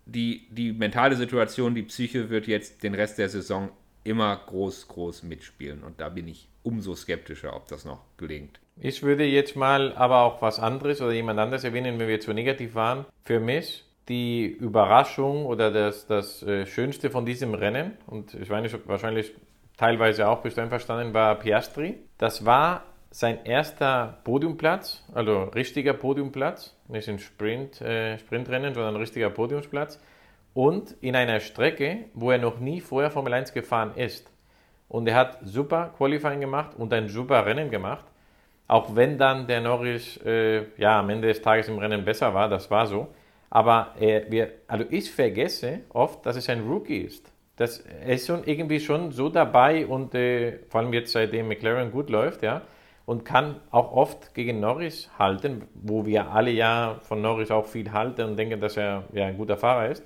die, 0.05 0.47
die 0.49 0.73
mentale 0.73 1.15
Situation, 1.15 1.75
die 1.75 1.83
Psyche 1.83 2.29
wird 2.29 2.47
jetzt 2.47 2.83
den 2.83 2.93
Rest 2.95 3.17
der 3.17 3.29
Saison 3.29 3.69
immer 4.03 4.35
groß, 4.35 4.87
groß 4.87 5.23
mitspielen. 5.23 5.83
Und 5.83 5.99
da 5.99 6.09
bin 6.09 6.27
ich 6.27 6.49
umso 6.63 6.95
skeptischer, 6.95 7.55
ob 7.55 7.67
das 7.67 7.85
noch 7.85 8.01
gelingt. 8.17 8.59
Ich 8.79 9.03
würde 9.03 9.25
jetzt 9.25 9.55
mal 9.55 9.93
aber 9.95 10.21
auch 10.21 10.41
was 10.41 10.59
anderes 10.59 11.01
oder 11.01 11.11
jemand 11.11 11.39
anderes 11.39 11.63
erwähnen, 11.63 11.99
wenn 11.99 12.07
wir 12.07 12.19
zu 12.19 12.33
negativ 12.33 12.75
waren. 12.75 13.05
Für 13.23 13.39
mich 13.39 13.85
die 14.09 14.45
Überraschung 14.45 15.45
oder 15.45 15.71
das, 15.71 16.07
das 16.07 16.43
äh, 16.43 16.65
Schönste 16.65 17.09
von 17.09 17.25
diesem 17.25 17.53
Rennen, 17.53 17.97
und 18.07 18.33
ich 18.33 18.49
meine 18.49 18.69
wahrscheinlich 18.85 19.31
teilweise 19.77 20.27
auch 20.27 20.41
bist 20.41 20.57
du 20.57 20.61
einverstanden, 20.61 21.13
war 21.13 21.35
Piastri. 21.35 21.95
Das 22.17 22.45
war 22.45 22.83
sein 23.13 23.45
erster 23.45 24.17
Podiumplatz, 24.23 25.03
also 25.13 25.43
richtiger 25.43 25.93
Podiumplatz, 25.93 26.75
nicht 26.87 27.07
ein 27.07 27.19
Sprint, 27.19 27.79
äh, 27.79 28.17
Sprintrennen, 28.17 28.73
sondern 28.73 28.95
ein 28.95 28.99
richtiger 28.99 29.29
Podiumsplatz. 29.29 30.01
Und 30.55 30.95
in 31.01 31.15
einer 31.15 31.39
Strecke, 31.39 32.05
wo 32.15 32.31
er 32.31 32.39
noch 32.39 32.59
nie 32.59 32.81
vorher 32.81 33.11
Formel 33.11 33.33
1 33.33 33.53
gefahren 33.53 33.91
ist. 33.95 34.31
Und 34.89 35.07
er 35.07 35.15
hat 35.15 35.37
super 35.43 35.93
Qualifying 35.95 36.39
gemacht 36.39 36.71
und 36.75 36.91
ein 36.91 37.07
super 37.07 37.45
Rennen 37.45 37.69
gemacht. 37.69 38.05
Auch 38.67 38.95
wenn 38.95 39.19
dann 39.19 39.45
der 39.45 39.61
Norris 39.61 40.19
äh, 40.25 40.63
ja, 40.77 40.99
am 40.99 41.09
Ende 41.11 41.27
des 41.27 41.41
Tages 41.41 41.67
im 41.67 41.77
Rennen 41.77 42.03
besser 42.03 42.33
war, 42.33 42.49
das 42.49 42.71
war 42.71 42.87
so. 42.87 43.09
Aber 43.51 43.93
äh, 43.99 44.23
wir, 44.29 44.49
also 44.67 44.85
ich 44.89 45.11
vergesse 45.11 45.81
oft, 45.89 46.25
dass 46.25 46.35
es 46.35 46.49
ein 46.49 46.61
Rookie 46.67 46.97
ist. 46.97 47.31
Das, 47.57 47.77
er 47.79 48.15
ist 48.15 48.25
schon 48.25 48.43
irgendwie 48.45 48.79
schon 48.79 49.11
so 49.11 49.29
dabei 49.29 49.85
und 49.85 50.15
äh, 50.15 50.57
vor 50.69 50.81
allem 50.81 50.93
jetzt 50.93 51.11
seitdem 51.11 51.47
McLaren 51.47 51.91
gut 51.91 52.09
läuft, 52.09 52.41
ja, 52.41 52.63
und 53.05 53.25
kann 53.25 53.59
auch 53.71 53.91
oft 53.91 54.33
gegen 54.33 54.59
Norris 54.59 55.09
halten, 55.19 55.63
wo 55.73 56.05
wir 56.05 56.31
alle 56.31 56.51
ja 56.51 56.99
von 57.03 57.21
Norris 57.21 57.51
auch 57.51 57.65
viel 57.65 57.91
halten 57.91 58.21
und 58.29 58.37
denken, 58.37 58.61
dass 58.61 58.77
er 58.77 59.03
ja 59.13 59.25
ein 59.25 59.37
guter 59.37 59.57
Fahrer 59.57 59.89
ist. 59.89 60.03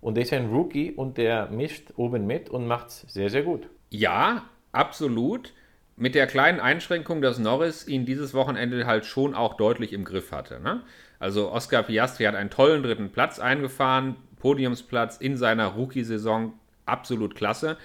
Und 0.00 0.18
er 0.18 0.24
ist 0.24 0.32
ein 0.34 0.50
Rookie 0.50 0.92
und 0.92 1.16
der 1.16 1.46
mischt 1.46 1.92
oben 1.96 2.26
mit 2.26 2.50
und 2.50 2.66
macht 2.66 2.88
es 2.88 3.00
sehr, 3.08 3.30
sehr 3.30 3.42
gut. 3.42 3.68
Ja, 3.88 4.44
absolut. 4.72 5.54
Mit 5.96 6.14
der 6.14 6.26
kleinen 6.26 6.60
Einschränkung, 6.60 7.22
dass 7.22 7.38
Norris 7.38 7.88
ihn 7.88 8.04
dieses 8.04 8.34
Wochenende 8.34 8.84
halt 8.84 9.06
schon 9.06 9.34
auch 9.34 9.54
deutlich 9.56 9.92
im 9.92 10.04
Griff 10.04 10.32
hatte. 10.32 10.60
Ne? 10.60 10.82
Also 11.18 11.50
Oscar 11.50 11.84
Piastri 11.84 12.24
hat 12.24 12.34
einen 12.34 12.50
tollen 12.50 12.82
dritten 12.82 13.12
Platz 13.12 13.38
eingefahren, 13.38 14.16
Podiumsplatz 14.38 15.16
in 15.16 15.38
seiner 15.38 15.68
Rookie-Saison, 15.68 16.52
absolut 16.84 17.34
klasse. 17.34 17.78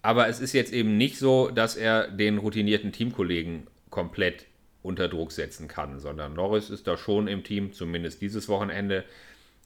Aber 0.00 0.28
es 0.28 0.40
ist 0.40 0.54
jetzt 0.54 0.72
eben 0.72 0.96
nicht 0.96 1.18
so, 1.18 1.50
dass 1.50 1.76
er 1.76 2.08
den 2.08 2.38
routinierten 2.38 2.92
Teamkollegen 2.92 3.66
komplett 3.90 4.46
unter 4.82 5.08
Druck 5.08 5.32
setzen 5.32 5.68
kann, 5.68 5.98
sondern 5.98 6.34
Norris 6.34 6.70
ist 6.70 6.86
da 6.86 6.96
schon 6.96 7.28
im 7.28 7.44
Team, 7.44 7.72
zumindest 7.72 8.22
dieses 8.22 8.48
Wochenende, 8.48 9.04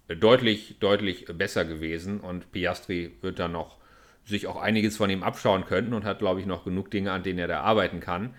deutlich, 0.08 0.76
deutlich 0.80 1.26
besser 1.26 1.64
gewesen 1.64 2.20
und 2.20 2.52
Piastri 2.52 3.12
wird 3.22 3.38
da 3.38 3.48
noch 3.48 3.78
sich 4.24 4.46
auch 4.46 4.56
einiges 4.56 4.96
von 4.96 5.10
ihm 5.10 5.22
abschauen 5.22 5.64
können 5.66 5.92
und 5.92 6.04
hat, 6.04 6.18
glaube 6.18 6.40
ich, 6.40 6.46
noch 6.46 6.64
genug 6.64 6.90
Dinge, 6.90 7.12
an 7.12 7.22
denen 7.22 7.38
er 7.38 7.48
da 7.48 7.60
arbeiten 7.60 8.00
kann. 8.00 8.34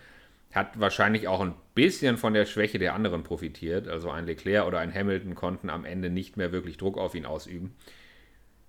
Hat 0.54 0.80
wahrscheinlich 0.80 1.28
auch 1.28 1.42
ein 1.42 1.54
bisschen 1.76 2.18
von 2.18 2.34
der 2.34 2.46
Schwäche 2.46 2.80
der 2.80 2.94
anderen 2.94 3.24
profitiert. 3.24 3.88
Also 3.88 4.10
ein 4.10 4.26
Leclerc 4.26 4.66
oder 4.66 4.80
ein 4.80 4.94
Hamilton 4.94 5.36
konnten 5.36 5.70
am 5.70 5.86
Ende 5.86 6.10
nicht 6.10 6.38
mehr 6.38 6.52
wirklich 6.52 6.78
Druck 6.78 6.98
auf 6.98 7.14
ihn 7.14 7.26
ausüben. 7.26 7.76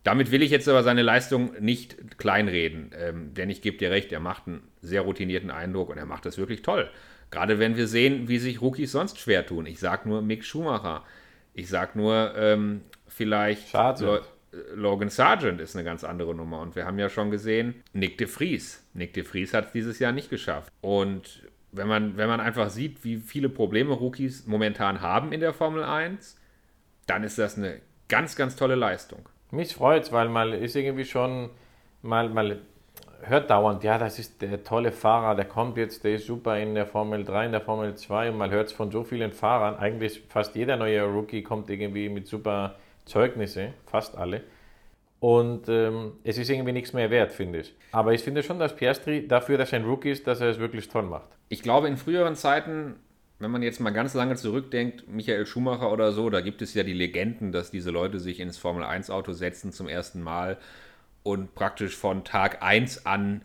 Damit 0.06 0.30
will 0.30 0.40
ich 0.40 0.52
jetzt 0.52 0.68
aber 0.68 0.84
seine 0.84 1.02
Leistung 1.02 1.50
nicht 1.58 2.16
kleinreden, 2.16 2.92
ähm, 2.96 3.34
denn 3.34 3.50
ich 3.50 3.60
gebe 3.60 3.76
dir 3.76 3.90
recht, 3.90 4.12
er 4.12 4.20
macht 4.20 4.46
einen 4.46 4.62
sehr 4.80 5.00
routinierten 5.00 5.50
Eindruck 5.50 5.88
und 5.88 5.98
er 5.98 6.06
macht 6.06 6.26
das 6.26 6.38
wirklich 6.38 6.62
toll. 6.62 6.88
Gerade 7.32 7.58
wenn 7.58 7.76
wir 7.76 7.88
sehen, 7.88 8.28
wie 8.28 8.38
sich 8.38 8.62
Rookies 8.62 8.92
sonst 8.92 9.18
schwer 9.18 9.44
tun. 9.44 9.66
Ich 9.66 9.80
sage 9.80 10.08
nur 10.08 10.22
Mick 10.22 10.44
Schumacher. 10.44 11.02
Ich 11.54 11.68
sage 11.68 11.98
nur 11.98 12.32
ähm, 12.36 12.82
vielleicht 13.08 13.70
Sargent. 13.70 14.22
Logan 14.76 15.08
Sargent 15.08 15.60
ist 15.60 15.74
eine 15.74 15.84
ganz 15.84 16.04
andere 16.04 16.36
Nummer. 16.36 16.60
Und 16.60 16.76
wir 16.76 16.86
haben 16.86 17.00
ja 17.00 17.08
schon 17.08 17.32
gesehen, 17.32 17.82
Nick 17.92 18.16
de 18.18 18.28
Vries. 18.28 18.86
Nick 18.94 19.12
de 19.12 19.24
Vries 19.24 19.52
hat 19.54 19.66
es 19.66 19.72
dieses 19.72 19.98
Jahr 19.98 20.12
nicht 20.12 20.30
geschafft. 20.30 20.72
Und 20.82 21.42
wenn 21.72 21.88
man, 21.88 22.16
wenn 22.16 22.28
man 22.28 22.38
einfach 22.38 22.70
sieht, 22.70 23.02
wie 23.02 23.16
viele 23.16 23.48
Probleme 23.48 23.92
Rookies 23.92 24.46
momentan 24.46 25.00
haben 25.00 25.32
in 25.32 25.40
der 25.40 25.52
Formel 25.52 25.82
1, 25.82 26.38
dann 27.08 27.24
ist 27.24 27.38
das 27.38 27.58
eine 27.58 27.80
ganz, 28.06 28.36
ganz 28.36 28.54
tolle 28.54 28.76
Leistung. 28.76 29.28
Mich 29.50 29.74
freut 29.74 30.04
es, 30.04 30.12
weil 30.12 30.28
man 30.28 30.52
ist 30.52 30.74
irgendwie 30.76 31.04
schon 31.04 31.50
mal, 32.02 32.28
mal 32.28 32.58
hört 33.22 33.50
dauernd, 33.50 33.84
ja, 33.84 33.98
das 33.98 34.18
ist 34.18 34.42
der 34.42 34.64
tolle 34.64 34.92
Fahrer, 34.92 35.34
der 35.34 35.44
kommt 35.44 35.76
jetzt, 35.76 36.04
der 36.04 36.14
ist 36.14 36.26
super 36.26 36.58
in 36.58 36.74
der 36.74 36.86
Formel 36.86 37.24
3, 37.24 37.46
in 37.46 37.52
der 37.52 37.60
Formel 37.60 37.94
2 37.94 38.30
und 38.30 38.38
man 38.38 38.50
hört 38.50 38.68
es 38.68 38.72
von 38.72 38.90
so 38.90 39.04
vielen 39.04 39.32
Fahrern. 39.32 39.76
Eigentlich 39.76 40.22
fast 40.28 40.54
jeder 40.54 40.76
neue 40.76 41.02
Rookie 41.04 41.42
kommt 41.42 41.70
irgendwie 41.70 42.08
mit 42.08 42.26
super 42.26 42.76
Zeugnisse, 43.04 43.72
fast 43.86 44.16
alle. 44.16 44.42
Und 45.20 45.68
ähm, 45.68 46.12
es 46.24 46.38
ist 46.38 46.50
irgendwie 46.50 46.72
nichts 46.72 46.92
mehr 46.92 47.10
wert, 47.10 47.32
finde 47.32 47.60
ich. 47.60 47.74
Aber 47.92 48.12
ich 48.12 48.22
finde 48.22 48.42
schon, 48.42 48.58
dass 48.58 48.76
Piastri 48.76 49.26
dafür, 49.26 49.58
dass 49.58 49.72
er 49.72 49.80
ein 49.80 49.86
Rookie 49.86 50.10
ist, 50.10 50.26
dass 50.26 50.40
er 50.40 50.50
es 50.50 50.58
wirklich 50.58 50.88
toll 50.88 51.04
macht. 51.04 51.28
Ich 51.48 51.62
glaube, 51.62 51.88
in 51.88 51.96
früheren 51.96 52.34
Zeiten 52.34 52.96
wenn 53.38 53.50
man 53.50 53.62
jetzt 53.62 53.80
mal 53.80 53.90
ganz 53.90 54.14
lange 54.14 54.36
zurückdenkt, 54.36 55.08
Michael 55.08 55.46
Schumacher 55.46 55.92
oder 55.92 56.12
so, 56.12 56.30
da 56.30 56.40
gibt 56.40 56.62
es 56.62 56.72
ja 56.74 56.82
die 56.82 56.94
Legenden, 56.94 57.52
dass 57.52 57.70
diese 57.70 57.90
Leute 57.90 58.18
sich 58.18 58.40
ins 58.40 58.56
Formel 58.56 58.84
1 58.84 59.10
Auto 59.10 59.32
setzen 59.32 59.72
zum 59.72 59.88
ersten 59.88 60.22
Mal 60.22 60.58
und 61.22 61.54
praktisch 61.54 61.96
von 61.96 62.24
Tag 62.24 62.62
1 62.62 63.04
an 63.04 63.42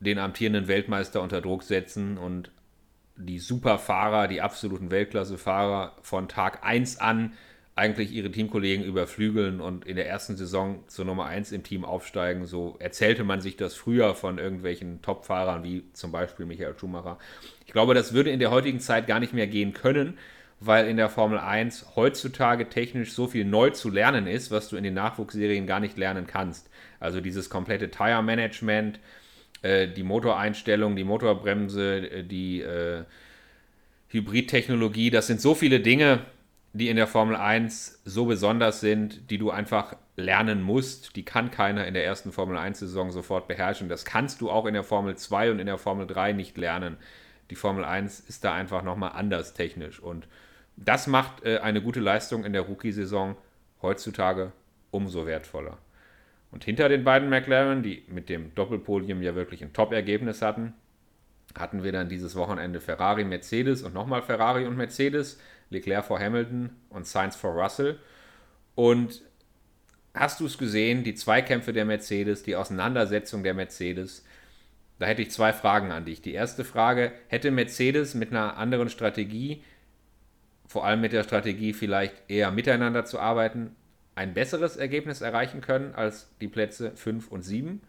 den 0.00 0.18
amtierenden 0.18 0.68
Weltmeister 0.68 1.20
unter 1.20 1.42
Druck 1.42 1.62
setzen 1.62 2.16
und 2.16 2.50
die 3.16 3.38
Superfahrer, 3.38 4.28
die 4.28 4.40
absoluten 4.40 4.90
Weltklassefahrer 4.90 5.96
von 6.00 6.28
Tag 6.28 6.64
1 6.64 7.00
an 7.00 7.34
eigentlich 7.80 8.12
ihre 8.12 8.30
Teamkollegen 8.30 8.84
überflügeln 8.84 9.60
und 9.60 9.86
in 9.86 9.96
der 9.96 10.06
ersten 10.06 10.36
Saison 10.36 10.84
zur 10.86 11.06
Nummer 11.06 11.24
1 11.24 11.50
im 11.50 11.62
Team 11.62 11.84
aufsteigen. 11.84 12.44
So 12.44 12.76
erzählte 12.78 13.24
man 13.24 13.40
sich 13.40 13.56
das 13.56 13.74
früher 13.74 14.14
von 14.14 14.38
irgendwelchen 14.38 15.00
Top-Fahrern 15.00 15.64
wie 15.64 15.84
zum 15.94 16.12
Beispiel 16.12 16.44
Michael 16.44 16.78
Schumacher. 16.78 17.18
Ich 17.66 17.72
glaube, 17.72 17.94
das 17.94 18.12
würde 18.12 18.30
in 18.30 18.38
der 18.38 18.50
heutigen 18.50 18.80
Zeit 18.80 19.06
gar 19.06 19.18
nicht 19.18 19.32
mehr 19.32 19.46
gehen 19.46 19.72
können, 19.72 20.18
weil 20.60 20.88
in 20.88 20.98
der 20.98 21.08
Formel 21.08 21.38
1 21.38 21.96
heutzutage 21.96 22.68
technisch 22.68 23.14
so 23.14 23.26
viel 23.26 23.46
neu 23.46 23.70
zu 23.70 23.88
lernen 23.88 24.26
ist, 24.26 24.50
was 24.50 24.68
du 24.68 24.76
in 24.76 24.84
den 24.84 24.94
Nachwuchsserien 24.94 25.66
gar 25.66 25.80
nicht 25.80 25.96
lernen 25.96 26.26
kannst. 26.26 26.68
Also 27.00 27.22
dieses 27.22 27.48
komplette 27.48 27.90
Tire-Management, 27.90 29.00
äh, 29.62 29.88
die 29.88 30.02
Motoreinstellung, 30.02 30.96
die 30.96 31.04
Motorbremse, 31.04 32.10
äh, 32.10 32.24
die 32.24 32.60
äh, 32.60 33.04
Hybridtechnologie, 34.08 35.08
das 35.08 35.28
sind 35.28 35.40
so 35.40 35.54
viele 35.54 35.80
Dinge, 35.80 36.20
die 36.72 36.88
in 36.88 36.96
der 36.96 37.06
Formel 37.06 37.34
1 37.34 38.02
so 38.04 38.26
besonders 38.26 38.80
sind, 38.80 39.30
die 39.30 39.38
du 39.38 39.50
einfach 39.50 39.96
lernen 40.16 40.62
musst. 40.62 41.16
Die 41.16 41.24
kann 41.24 41.50
keiner 41.50 41.86
in 41.86 41.94
der 41.94 42.04
ersten 42.04 42.30
Formel 42.30 42.56
1-Saison 42.56 43.10
sofort 43.10 43.48
beherrschen. 43.48 43.88
Das 43.88 44.04
kannst 44.04 44.40
du 44.40 44.50
auch 44.50 44.66
in 44.66 44.74
der 44.74 44.84
Formel 44.84 45.16
2 45.16 45.50
und 45.50 45.58
in 45.58 45.66
der 45.66 45.78
Formel 45.78 46.06
3 46.06 46.32
nicht 46.32 46.56
lernen. 46.56 46.96
Die 47.50 47.56
Formel 47.56 47.84
1 47.84 48.20
ist 48.20 48.44
da 48.44 48.54
einfach 48.54 48.82
nochmal 48.82 49.12
anders 49.14 49.54
technisch. 49.54 49.98
Und 49.98 50.28
das 50.76 51.08
macht 51.08 51.44
äh, 51.44 51.58
eine 51.58 51.82
gute 51.82 52.00
Leistung 52.00 52.44
in 52.44 52.52
der 52.52 52.62
Rookie-Saison 52.62 53.36
heutzutage 53.82 54.52
umso 54.92 55.26
wertvoller. 55.26 55.78
Und 56.52 56.64
hinter 56.64 56.88
den 56.88 57.04
beiden 57.04 57.28
McLaren, 57.28 57.82
die 57.82 58.04
mit 58.08 58.28
dem 58.28 58.54
Doppelpodium 58.54 59.22
ja 59.22 59.34
wirklich 59.34 59.62
ein 59.62 59.72
Top-Ergebnis 59.72 60.42
hatten, 60.42 60.74
hatten 61.58 61.82
wir 61.82 61.92
dann 61.92 62.08
dieses 62.08 62.36
Wochenende 62.36 62.80
Ferrari, 62.80 63.24
Mercedes 63.24 63.82
und 63.82 63.94
nochmal 63.94 64.22
Ferrari 64.22 64.66
und 64.66 64.76
Mercedes. 64.76 65.40
Leclerc 65.70 66.04
vor 66.04 66.18
Hamilton 66.18 66.70
und 66.90 67.06
Sainz 67.06 67.36
vor 67.36 67.52
Russell. 67.52 67.98
Und 68.74 69.22
hast 70.14 70.40
du 70.40 70.46
es 70.46 70.58
gesehen, 70.58 71.04
die 71.04 71.14
Zweikämpfe 71.14 71.72
der 71.72 71.84
Mercedes, 71.84 72.42
die 72.42 72.56
Auseinandersetzung 72.56 73.42
der 73.42 73.54
Mercedes? 73.54 74.24
Da 74.98 75.06
hätte 75.06 75.22
ich 75.22 75.30
zwei 75.30 75.52
Fragen 75.52 75.92
an 75.92 76.04
dich. 76.04 76.20
Die 76.20 76.34
erste 76.34 76.64
Frage, 76.64 77.12
hätte 77.28 77.50
Mercedes 77.50 78.14
mit 78.14 78.30
einer 78.30 78.58
anderen 78.58 78.90
Strategie, 78.90 79.64
vor 80.66 80.84
allem 80.84 81.00
mit 81.00 81.12
der 81.12 81.24
Strategie 81.24 81.72
vielleicht 81.72 82.14
eher 82.28 82.50
miteinander 82.50 83.04
zu 83.04 83.18
arbeiten, 83.18 83.74
ein 84.14 84.34
besseres 84.34 84.76
Ergebnis 84.76 85.22
erreichen 85.22 85.62
können 85.62 85.94
als 85.94 86.28
die 86.40 86.48
Plätze 86.48 86.92
5 86.94 87.28
und 87.28 87.42
7? 87.42 87.80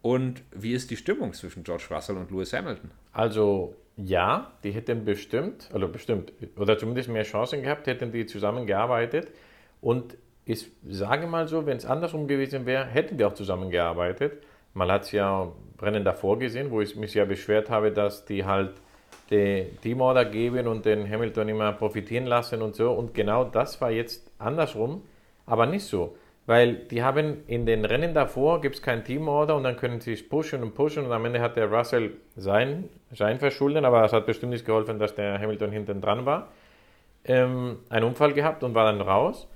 Und 0.00 0.42
wie 0.52 0.72
ist 0.72 0.90
die 0.90 0.96
Stimmung 0.96 1.34
zwischen 1.34 1.64
George 1.64 1.88
Russell 1.90 2.16
und 2.16 2.30
Lewis 2.30 2.52
Hamilton? 2.52 2.90
Also 3.12 3.76
ja, 4.04 4.52
die 4.62 4.70
hätten 4.70 5.04
bestimmt, 5.04 5.68
also 5.72 5.88
bestimmt, 5.88 6.32
oder 6.56 6.78
zumindest 6.78 7.08
mehr 7.08 7.24
Chancen 7.24 7.62
gehabt, 7.62 7.86
hätten 7.88 8.12
die 8.12 8.26
zusammengearbeitet. 8.26 9.32
Und 9.80 10.16
ich 10.44 10.70
sage 10.86 11.26
mal 11.26 11.48
so, 11.48 11.66
wenn 11.66 11.76
es 11.76 11.84
andersrum 11.84 12.28
gewesen 12.28 12.64
wäre, 12.64 12.86
hätten 12.86 13.18
die 13.18 13.24
auch 13.24 13.34
zusammengearbeitet. 13.34 14.42
Man 14.72 14.90
hat 14.90 15.02
es 15.02 15.12
ja 15.12 15.50
Rennen 15.80 16.04
davor 16.04 16.38
gesehen, 16.38 16.70
wo 16.70 16.80
ich 16.80 16.94
mich 16.96 17.14
ja 17.14 17.24
beschwert 17.24 17.70
habe, 17.70 17.90
dass 17.90 18.24
die 18.24 18.44
halt 18.44 18.72
die 19.30 19.66
Teamorder 19.82 20.24
geben 20.24 20.68
und 20.68 20.86
den 20.86 21.08
Hamilton 21.08 21.48
immer 21.48 21.72
profitieren 21.72 22.26
lassen 22.26 22.62
und 22.62 22.76
so. 22.76 22.92
Und 22.92 23.14
genau 23.14 23.44
das 23.44 23.80
war 23.80 23.90
jetzt 23.90 24.30
andersrum, 24.38 25.02
aber 25.44 25.66
nicht 25.66 25.84
so. 25.84 26.16
Weil 26.48 26.76
die 26.76 27.02
haben 27.02 27.46
in 27.46 27.66
den 27.66 27.84
Rennen 27.84 28.14
davor 28.14 28.62
gibt 28.62 28.76
es 28.76 28.80
kein 28.80 29.04
Teamorder 29.04 29.54
und 29.54 29.64
dann 29.64 29.76
können 29.76 30.00
sie 30.00 30.14
es 30.14 30.26
pushen 30.26 30.62
und 30.62 30.74
pushen 30.74 31.04
und 31.04 31.12
am 31.12 31.26
Ende 31.26 31.42
hat 31.42 31.56
der 31.56 31.70
Russell 31.70 32.12
sein, 32.36 32.88
sein 33.12 33.38
Verschulden, 33.38 33.84
aber 33.84 34.02
es 34.02 34.14
hat 34.14 34.24
bestimmt 34.24 34.52
nicht 34.52 34.64
geholfen, 34.64 34.98
dass 34.98 35.14
der 35.14 35.38
Hamilton 35.38 35.70
hinten 35.70 36.00
dran 36.00 36.24
war. 36.24 36.48
Ähm, 37.26 37.80
einen 37.90 38.06
Unfall 38.06 38.32
gehabt 38.32 38.64
und 38.64 38.74
war 38.74 38.90
dann 38.90 39.02
raus. 39.02 39.46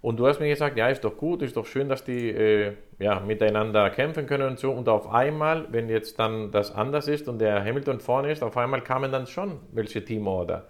Und 0.00 0.18
du 0.18 0.26
hast 0.26 0.40
mir 0.40 0.48
gesagt, 0.48 0.78
ja, 0.78 0.88
ist 0.88 1.04
doch 1.04 1.18
gut, 1.18 1.42
ist 1.42 1.54
doch 1.54 1.66
schön, 1.66 1.90
dass 1.90 2.02
die 2.02 2.30
äh, 2.30 2.72
ja, 2.98 3.20
miteinander 3.20 3.90
kämpfen 3.90 4.24
können 4.24 4.48
und 4.48 4.58
so. 4.58 4.72
Und 4.72 4.88
auf 4.88 5.06
einmal, 5.10 5.66
wenn 5.70 5.90
jetzt 5.90 6.18
dann 6.18 6.50
das 6.50 6.74
anders 6.74 7.08
ist 7.08 7.28
und 7.28 7.40
der 7.40 7.62
Hamilton 7.62 8.00
vorne 8.00 8.32
ist, 8.32 8.42
auf 8.42 8.56
einmal 8.56 8.80
kamen 8.80 9.12
dann 9.12 9.26
schon 9.26 9.60
welche 9.72 10.02
Teamorder. 10.02 10.66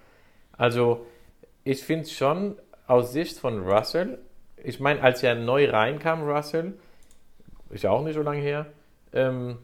Also 0.57 1.07
ich 1.63 1.85
finde 1.85 2.09
schon 2.09 2.57
aus 2.89 3.13
Sicht 3.13 3.39
von 3.39 3.63
Russell, 3.63 4.19
ich 4.65 4.81
meine, 4.81 5.03
als 5.03 5.23
er 5.23 5.35
neu 5.35 5.69
reinkam, 5.71 6.29
Russell, 6.29 6.75
ist 7.71 7.85
ja 7.85 7.91
auch 7.91 8.03
nicht 8.03 8.15
so 8.15 8.23
lange 8.23 8.41
her, 8.41 8.67
ähm, 9.13 9.59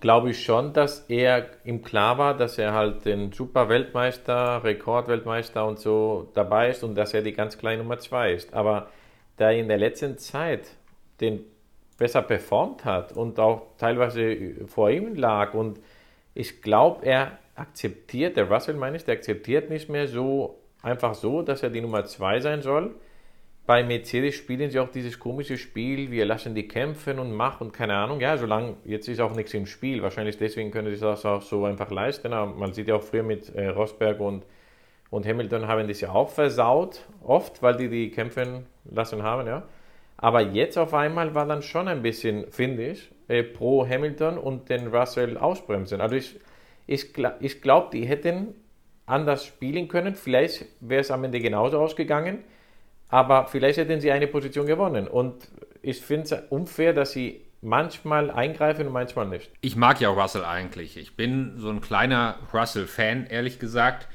glaube 0.00 0.30
ich 0.30 0.44
schon, 0.44 0.72
dass 0.72 1.06
er 1.08 1.46
ihm 1.64 1.82
klar 1.82 2.18
war, 2.18 2.36
dass 2.36 2.58
er 2.58 2.72
halt 2.72 3.04
den 3.04 3.32
Super-Weltmeister, 3.32 4.62
Rekordweltmeister 4.62 5.66
und 5.66 5.78
so 5.78 6.28
dabei 6.34 6.70
ist 6.70 6.84
und 6.84 6.94
dass 6.94 7.14
er 7.14 7.22
die 7.22 7.32
ganz 7.32 7.58
kleine 7.58 7.82
Nummer 7.82 7.98
2 7.98 8.32
ist. 8.32 8.54
Aber 8.54 8.88
da 9.38 9.50
er 9.50 9.58
in 9.58 9.68
der 9.68 9.78
letzten 9.78 10.18
Zeit 10.18 10.68
den 11.20 11.40
besser 11.96 12.22
performt 12.22 12.84
hat 12.84 13.12
und 13.12 13.40
auch 13.40 13.62
teilweise 13.78 14.54
vor 14.66 14.90
ihm 14.90 15.16
lag 15.16 15.54
und 15.54 15.80
ich 16.34 16.62
glaube, 16.62 17.04
er 17.04 17.38
akzeptiert, 17.56 18.36
der 18.36 18.48
Russell 18.48 18.76
meine 18.76 18.96
ich, 18.96 19.04
der 19.04 19.14
akzeptiert 19.14 19.68
nicht 19.68 19.88
mehr 19.88 20.06
so 20.06 20.60
einfach 20.82 21.14
so, 21.14 21.42
dass 21.42 21.64
er 21.64 21.70
die 21.70 21.80
Nummer 21.80 22.04
2 22.04 22.40
sein 22.40 22.62
soll, 22.62 22.94
bei 23.68 23.84
Mercedes 23.84 24.34
spielen 24.34 24.70
sie 24.70 24.80
auch 24.80 24.88
dieses 24.88 25.18
komische 25.18 25.58
Spiel, 25.58 26.10
wir 26.10 26.24
lassen 26.24 26.54
die 26.54 26.66
kämpfen 26.66 27.18
und 27.18 27.34
machen 27.34 27.66
und 27.66 27.72
keine 27.74 27.96
Ahnung. 27.96 28.18
Ja, 28.18 28.38
solange 28.38 28.76
jetzt 28.86 29.08
ist 29.08 29.20
auch 29.20 29.34
nichts 29.34 29.52
im 29.52 29.66
Spiel. 29.66 30.02
Wahrscheinlich 30.02 30.38
deswegen 30.38 30.70
können 30.70 30.90
sie 30.94 30.98
das 30.98 31.26
auch 31.26 31.42
so 31.42 31.66
einfach 31.66 31.90
leisten. 31.90 32.32
Aber 32.32 32.50
man 32.50 32.72
sieht 32.72 32.88
ja 32.88 32.94
auch 32.94 33.02
früher 33.02 33.22
mit 33.22 33.54
äh, 33.54 33.66
Rosberg 33.66 34.20
und, 34.20 34.46
und 35.10 35.26
Hamilton 35.26 35.68
haben 35.68 35.86
das 35.86 36.00
ja 36.00 36.12
auch 36.12 36.30
versaut, 36.30 37.04
oft, 37.22 37.62
weil 37.62 37.76
die 37.76 37.90
die 37.90 38.10
kämpfen 38.10 38.64
lassen 38.90 39.22
haben. 39.22 39.46
Ja. 39.46 39.64
Aber 40.16 40.40
jetzt 40.40 40.78
auf 40.78 40.94
einmal 40.94 41.34
war 41.34 41.44
dann 41.44 41.60
schon 41.60 41.88
ein 41.88 42.00
bisschen, 42.00 42.50
finde 42.50 42.92
ich, 42.92 43.10
äh, 43.28 43.42
pro 43.42 43.86
Hamilton 43.86 44.38
und 44.38 44.70
den 44.70 44.86
Russell 44.86 45.36
ausbremsen. 45.36 46.00
Also 46.00 46.16
ich, 46.16 46.40
ich, 46.86 47.12
ich 47.40 47.60
glaube, 47.60 47.88
die 47.92 48.06
hätten 48.06 48.54
anders 49.04 49.44
spielen 49.44 49.88
können. 49.88 50.14
Vielleicht 50.14 50.64
wäre 50.80 51.02
es 51.02 51.10
am 51.10 51.22
Ende 51.24 51.38
genauso 51.38 51.78
ausgegangen 51.78 52.44
aber 53.08 53.46
vielleicht 53.46 53.78
hätten 53.78 54.00
sie 54.00 54.12
eine 54.12 54.26
Position 54.26 54.66
gewonnen. 54.66 55.08
Und 55.08 55.48
ich 55.82 56.00
finde 56.00 56.24
es 56.24 56.32
unfair, 56.50 56.92
dass 56.92 57.12
sie 57.12 57.44
manchmal 57.60 58.30
eingreifen 58.30 58.86
und 58.86 58.92
manchmal 58.92 59.26
nicht. 59.26 59.50
Ich 59.60 59.76
mag 59.76 60.00
ja 60.00 60.10
Russell 60.10 60.44
eigentlich. 60.44 60.96
Ich 60.96 61.16
bin 61.16 61.54
so 61.56 61.70
ein 61.70 61.80
kleiner 61.80 62.38
Russell-Fan, 62.52 63.26
ehrlich 63.26 63.58
gesagt. 63.58 64.08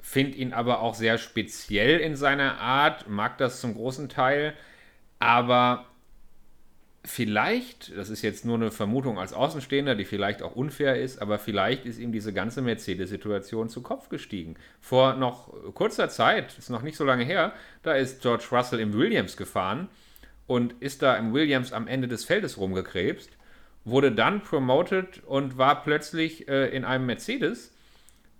Finde 0.00 0.36
ihn 0.38 0.52
aber 0.52 0.80
auch 0.80 0.94
sehr 0.94 1.18
speziell 1.18 2.00
in 2.00 2.16
seiner 2.16 2.58
Art, 2.58 3.08
mag 3.08 3.38
das 3.38 3.60
zum 3.60 3.74
großen 3.74 4.08
Teil. 4.08 4.54
Aber 5.20 5.86
vielleicht, 7.04 7.96
das 7.96 8.10
ist 8.10 8.22
jetzt 8.22 8.44
nur 8.44 8.56
eine 8.56 8.70
Vermutung 8.70 9.18
als 9.18 9.32
Außenstehender, 9.32 9.94
die 9.94 10.04
vielleicht 10.04 10.42
auch 10.42 10.54
unfair 10.54 11.00
ist, 11.00 11.20
aber 11.20 11.38
vielleicht 11.38 11.84
ist 11.84 11.98
ihm 11.98 12.12
diese 12.12 12.32
ganze 12.32 12.62
Mercedes-Situation 12.62 13.68
zu 13.68 13.82
Kopf 13.82 14.08
gestiegen. 14.08 14.56
Vor 14.80 15.14
noch 15.14 15.52
kurzer 15.74 16.08
Zeit, 16.08 16.56
ist 16.56 16.70
noch 16.70 16.82
nicht 16.82 16.96
so 16.96 17.04
lange 17.04 17.24
her, 17.24 17.52
da 17.82 17.94
ist 17.94 18.22
George 18.22 18.44
Russell 18.52 18.78
im 18.78 18.92
Williams 18.92 19.36
gefahren 19.36 19.88
und 20.46 20.74
ist 20.80 21.02
da 21.02 21.16
im 21.16 21.32
Williams 21.32 21.72
am 21.72 21.88
Ende 21.88 22.06
des 22.06 22.24
Feldes 22.24 22.56
rumgekrebst, 22.56 23.30
wurde 23.84 24.12
dann 24.12 24.42
promoted 24.42 25.24
und 25.26 25.58
war 25.58 25.82
plötzlich 25.82 26.46
äh, 26.48 26.68
in 26.68 26.84
einem 26.84 27.06
Mercedes, 27.06 27.72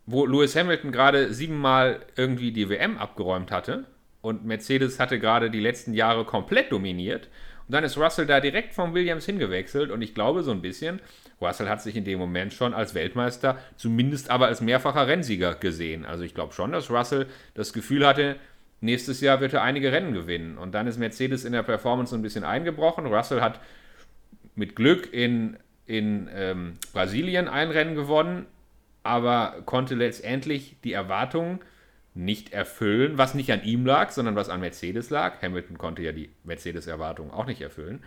wo 0.07 0.25
Lewis 0.25 0.55
Hamilton 0.55 0.92
gerade 0.92 1.35
siebenmal 1.35 2.01
irgendwie 2.16 2.53
die 2.53 2.68
WM 2.68 2.96
abgeräumt 2.96 3.51
hatte 3.51 3.87
und 4.20 4.44
Mercedes 4.44 5.01
hatte 5.01 5.18
gerade 5.18 5.51
die 5.51 5.61
letzten 5.61 5.94
Jahre 5.94 6.25
komplett 6.25 6.70
dominiert 6.70 7.29
und 7.66 7.75
dann 7.75 7.85
ist 7.85 7.96
Russell 7.96 8.27
da 8.27 8.40
direkt 8.40 8.75
vom 8.75 8.94
Williams 8.94 9.27
hingewechselt 9.27 9.90
und 9.90 10.03
ich 10.03 10.14
glaube 10.14 10.42
so 10.42 10.51
ein 10.51 10.62
bisschen, 10.62 11.01
Russell 11.40 11.68
hat 11.68 11.83
sich 11.83 11.96
in 11.96 12.05
dem 12.05 12.18
Moment 12.18 12.53
schon 12.53 12.75
als 12.75 12.94
Weltmeister, 12.94 13.59
zumindest 13.77 14.31
aber 14.31 14.46
als 14.46 14.61
mehrfacher 14.61 15.07
Rennsieger 15.07 15.55
gesehen. 15.55 16.05
Also 16.05 16.25
ich 16.25 16.35
glaube 16.35 16.53
schon, 16.53 16.72
dass 16.72 16.90
Russell 16.90 17.27
das 17.55 17.72
Gefühl 17.72 18.07
hatte, 18.07 18.37
nächstes 18.81 19.20
Jahr 19.20 19.40
wird 19.40 19.53
er 19.53 19.62
einige 19.62 19.92
Rennen 19.92 20.12
gewinnen. 20.12 20.59
Und 20.59 20.72
dann 20.72 20.87
ist 20.87 20.98
Mercedes 20.98 21.44
in 21.44 21.53
der 21.53 21.62
Performance 21.62 22.14
ein 22.14 22.22
bisschen 22.22 22.44
eingebrochen. 22.44 23.07
Russell 23.07 23.40
hat 23.40 23.61
mit 24.55 24.77
Glück 24.77 25.12
in, 25.12 25.57
in 25.87 26.29
ähm, 26.35 26.75
Brasilien 26.92 27.48
ein 27.48 27.70
Rennen 27.70 27.94
gewonnen, 27.94 28.46
aber 29.03 29.62
konnte 29.64 29.94
letztendlich 29.94 30.77
die 30.85 30.92
Erwartungen 30.92 31.61
nicht 32.14 32.53
erfüllen, 32.53 33.16
was 33.16 33.35
nicht 33.35 33.51
an 33.53 33.64
ihm 33.64 33.87
lag, 33.87 34.11
sondern 34.11 34.37
was 34.37 34.48
an 34.48 34.61
Mercedes 34.61 35.11
lag. 35.11 35.40
Hamilton 35.42 35.79
konnte 35.79 36.03
ja 36.03 36.12
die 36.12 36.31
Mercedes-Erwartungen 36.44 37.31
auch 37.31 37.46
nicht 37.46 37.61
erfüllen. 37.61 38.03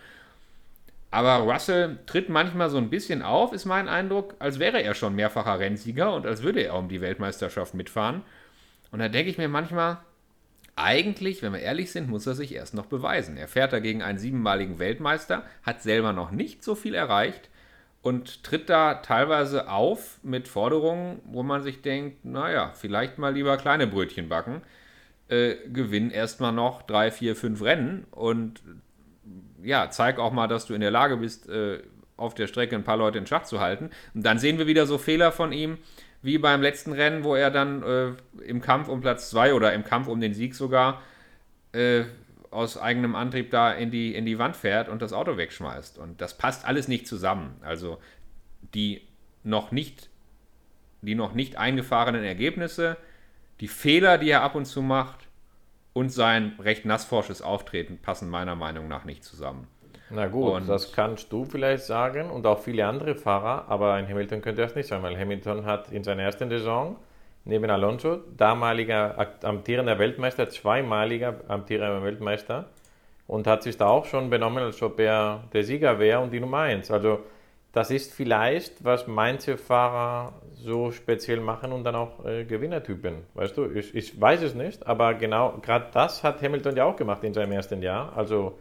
Aber 1.12 1.38
Russell 1.52 2.00
tritt 2.06 2.30
manchmal 2.30 2.70
so 2.70 2.78
ein 2.78 2.90
bisschen 2.90 3.22
auf, 3.22 3.54
ist 3.54 3.66
mein 3.66 3.88
Eindruck, 3.88 4.36
als 4.40 4.60
wäre 4.60 4.82
er 4.82 4.94
schon 4.94 5.16
mehrfacher 5.16 5.60
Rennsieger 5.60 6.14
und 6.14 6.26
als 6.26 6.44
würde 6.44 6.62
er 6.62 6.76
um 6.76 6.90
die 6.90 7.02
Weltmeisterschaft 7.02 7.74
mitfahren. 7.74 8.22
Und 8.92 9.00
da 9.00 9.08
denke 9.08 9.32
ich 9.32 9.38
mir 9.38 9.48
manchmal, 9.48 9.98
eigentlich, 10.76 11.42
wenn 11.42 11.54
wir 11.54 11.62
ehrlich 11.62 11.92
sind, 11.92 12.10
muss 12.10 12.28
er 12.28 12.36
sich 12.36 12.54
erst 12.54 12.74
noch 12.74 12.88
beweisen. 12.88 13.38
Er 13.38 13.48
fährt 13.48 13.72
dagegen 13.72 14.04
einen 14.04 14.20
siebenmaligen 14.20 14.78
Weltmeister, 14.78 15.46
hat 15.64 15.82
selber 15.82 16.12
noch 16.12 16.32
nicht 16.32 16.64
so 16.64 16.76
viel 16.76 16.94
erreicht 16.94 17.50
und 18.06 18.44
tritt 18.44 18.70
da 18.70 18.94
teilweise 18.94 19.68
auf 19.68 20.20
mit 20.22 20.48
Forderungen, 20.48 21.24
wo 21.26 21.42
man 21.42 21.64
sich 21.64 21.82
denkt, 21.82 22.24
naja, 22.24 22.72
vielleicht 22.76 23.18
mal 23.18 23.34
lieber 23.34 23.58
kleine 23.58 23.88
Brötchen 23.88 24.30
backen, 24.30 24.62
äh, 25.28 25.56
gewinn 25.74 26.12
erstmal 26.12 26.52
noch 26.52 26.84
drei, 26.84 27.10
vier, 27.10 27.36
fünf 27.36 27.64
Rennen 27.64 28.06
und 28.12 28.62
ja, 29.64 29.90
zeig 29.90 30.20
auch 30.20 30.32
mal, 30.32 30.46
dass 30.46 30.68
du 30.68 30.76
in 30.76 30.82
der 30.82 30.92
Lage 30.92 31.18
bist, 31.18 31.50
äh, 31.50 31.82
auf 32.16 32.36
der 32.36 32.46
Strecke 32.46 32.76
ein 32.76 32.84
paar 32.84 32.98
Leute 32.98 33.18
in 33.18 33.26
Schach 33.26 33.46
zu 33.46 33.60
halten. 33.60 33.90
Und 34.14 34.24
dann 34.24 34.38
sehen 34.38 34.60
wir 34.60 34.68
wieder 34.68 34.86
so 34.86 35.00
Fehler 35.00 35.32
von 35.32 35.52
ihm, 35.52 35.80
wie 36.22 36.38
beim 36.38 36.62
letzten 36.62 36.92
Rennen, 36.92 37.24
wo 37.24 37.34
er 37.34 37.50
dann 37.50 37.82
äh, 37.82 38.12
im 38.46 38.62
Kampf 38.62 38.88
um 38.88 39.02
Platz 39.02 39.32
zwei 39.32 39.56
oder 39.56 39.74
im 39.74 39.84
Kampf 39.84 40.08
um 40.08 40.22
den 40.22 40.36
Sieg 40.36 40.54
sogar 40.54 41.02
äh, 41.72 42.04
aus 42.56 42.78
eigenem 42.78 43.16
Antrieb 43.16 43.52
da 43.52 43.72
in 43.72 43.92
die, 43.92 44.16
in 44.16 44.26
die 44.26 44.40
Wand 44.40 44.56
fährt 44.56 44.90
und 44.90 45.02
das 45.02 45.14
Auto 45.14 45.38
wegschmeißt. 45.38 45.98
Und 45.98 46.22
das 46.22 46.38
passt 46.38 46.66
alles 46.66 46.88
nicht 46.88 47.08
zusammen. 47.08 47.56
Also 47.62 48.00
die 48.74 49.02
noch 49.44 49.72
nicht, 49.72 50.10
die 51.02 51.16
noch 51.16 51.34
nicht 51.34 51.58
eingefahrenen 51.58 52.24
Ergebnisse, 52.24 52.98
die 53.60 53.68
Fehler, 53.68 54.18
die 54.18 54.30
er 54.30 54.42
ab 54.42 54.56
und 54.56 54.66
zu 54.66 54.82
macht 54.82 55.28
und 55.94 56.10
sein 56.10 56.54
recht 56.60 56.86
nassforsches 56.86 57.42
Auftreten 57.42 58.00
passen 58.02 58.30
meiner 58.30 58.56
Meinung 58.56 58.88
nach 58.88 59.06
nicht 59.06 59.24
zusammen. 59.24 59.68
Na 60.10 60.28
gut, 60.28 60.54
und 60.54 60.68
das 60.68 60.92
kannst 60.94 61.32
du 61.32 61.46
vielleicht 61.46 61.84
sagen 61.84 62.30
und 62.30 62.46
auch 62.46 62.60
viele 62.60 62.86
andere 62.86 63.16
Fahrer, 63.16 63.66
aber 63.70 63.94
ein 63.94 64.08
Hamilton 64.08 64.42
könnte 64.42 64.62
das 64.62 64.76
nicht 64.76 64.88
sein, 64.88 65.02
weil 65.02 65.18
Hamilton 65.18 65.66
hat 65.66 65.92
in 65.92 66.04
seiner 66.04 66.24
ersten 66.24 66.50
Saison 66.50 66.98
neben 67.46 67.70
Alonso, 67.70 68.18
damaliger 68.36 69.30
amtierender 69.44 69.98
Weltmeister, 70.00 70.50
zweimaliger 70.50 71.42
amtierender 71.48 72.04
Weltmeister 72.04 72.66
und 73.28 73.48
hat 73.48 73.64
sich 73.64 73.78
da 73.78 73.88
auch 73.88 74.06
schon 74.06 74.30
benommen, 74.30 74.64
als 74.64 74.82
ob 74.82 75.00
er 75.00 75.44
der 75.54 75.64
Sieger 75.64 76.00
wäre 76.00 76.20
und 76.20 76.32
die 76.32 76.40
Nummer 76.40 76.60
1. 76.60 76.92
Also 76.92 77.20
das 77.72 77.92
ist 77.92 78.14
vielleicht, 78.14 78.84
was 78.86 79.06
manche 79.06 79.58
Fahrer 79.58 80.34
so 80.54 80.92
speziell 80.92 81.42
machen 81.42 81.74
und 81.74 81.84
dann 81.84 81.96
auch 81.96 82.26
äh, 82.26 82.46
Gewinnertypen. 82.46 83.18
Weißt 83.34 83.58
du, 83.58 83.66
ich, 83.66 83.94
ich 83.94 84.20
weiß 84.20 84.42
es 84.44 84.56
nicht, 84.56 84.88
aber 84.88 85.14
genau, 85.14 85.58
gerade 85.62 85.88
das 85.92 86.24
hat 86.24 86.42
Hamilton 86.42 86.78
ja 86.78 86.86
auch 86.86 86.96
gemacht 86.96 87.24
in 87.24 87.34
seinem 87.34 87.52
ersten 87.52 87.82
Jahr. 87.82 88.16
Also, 88.16 88.58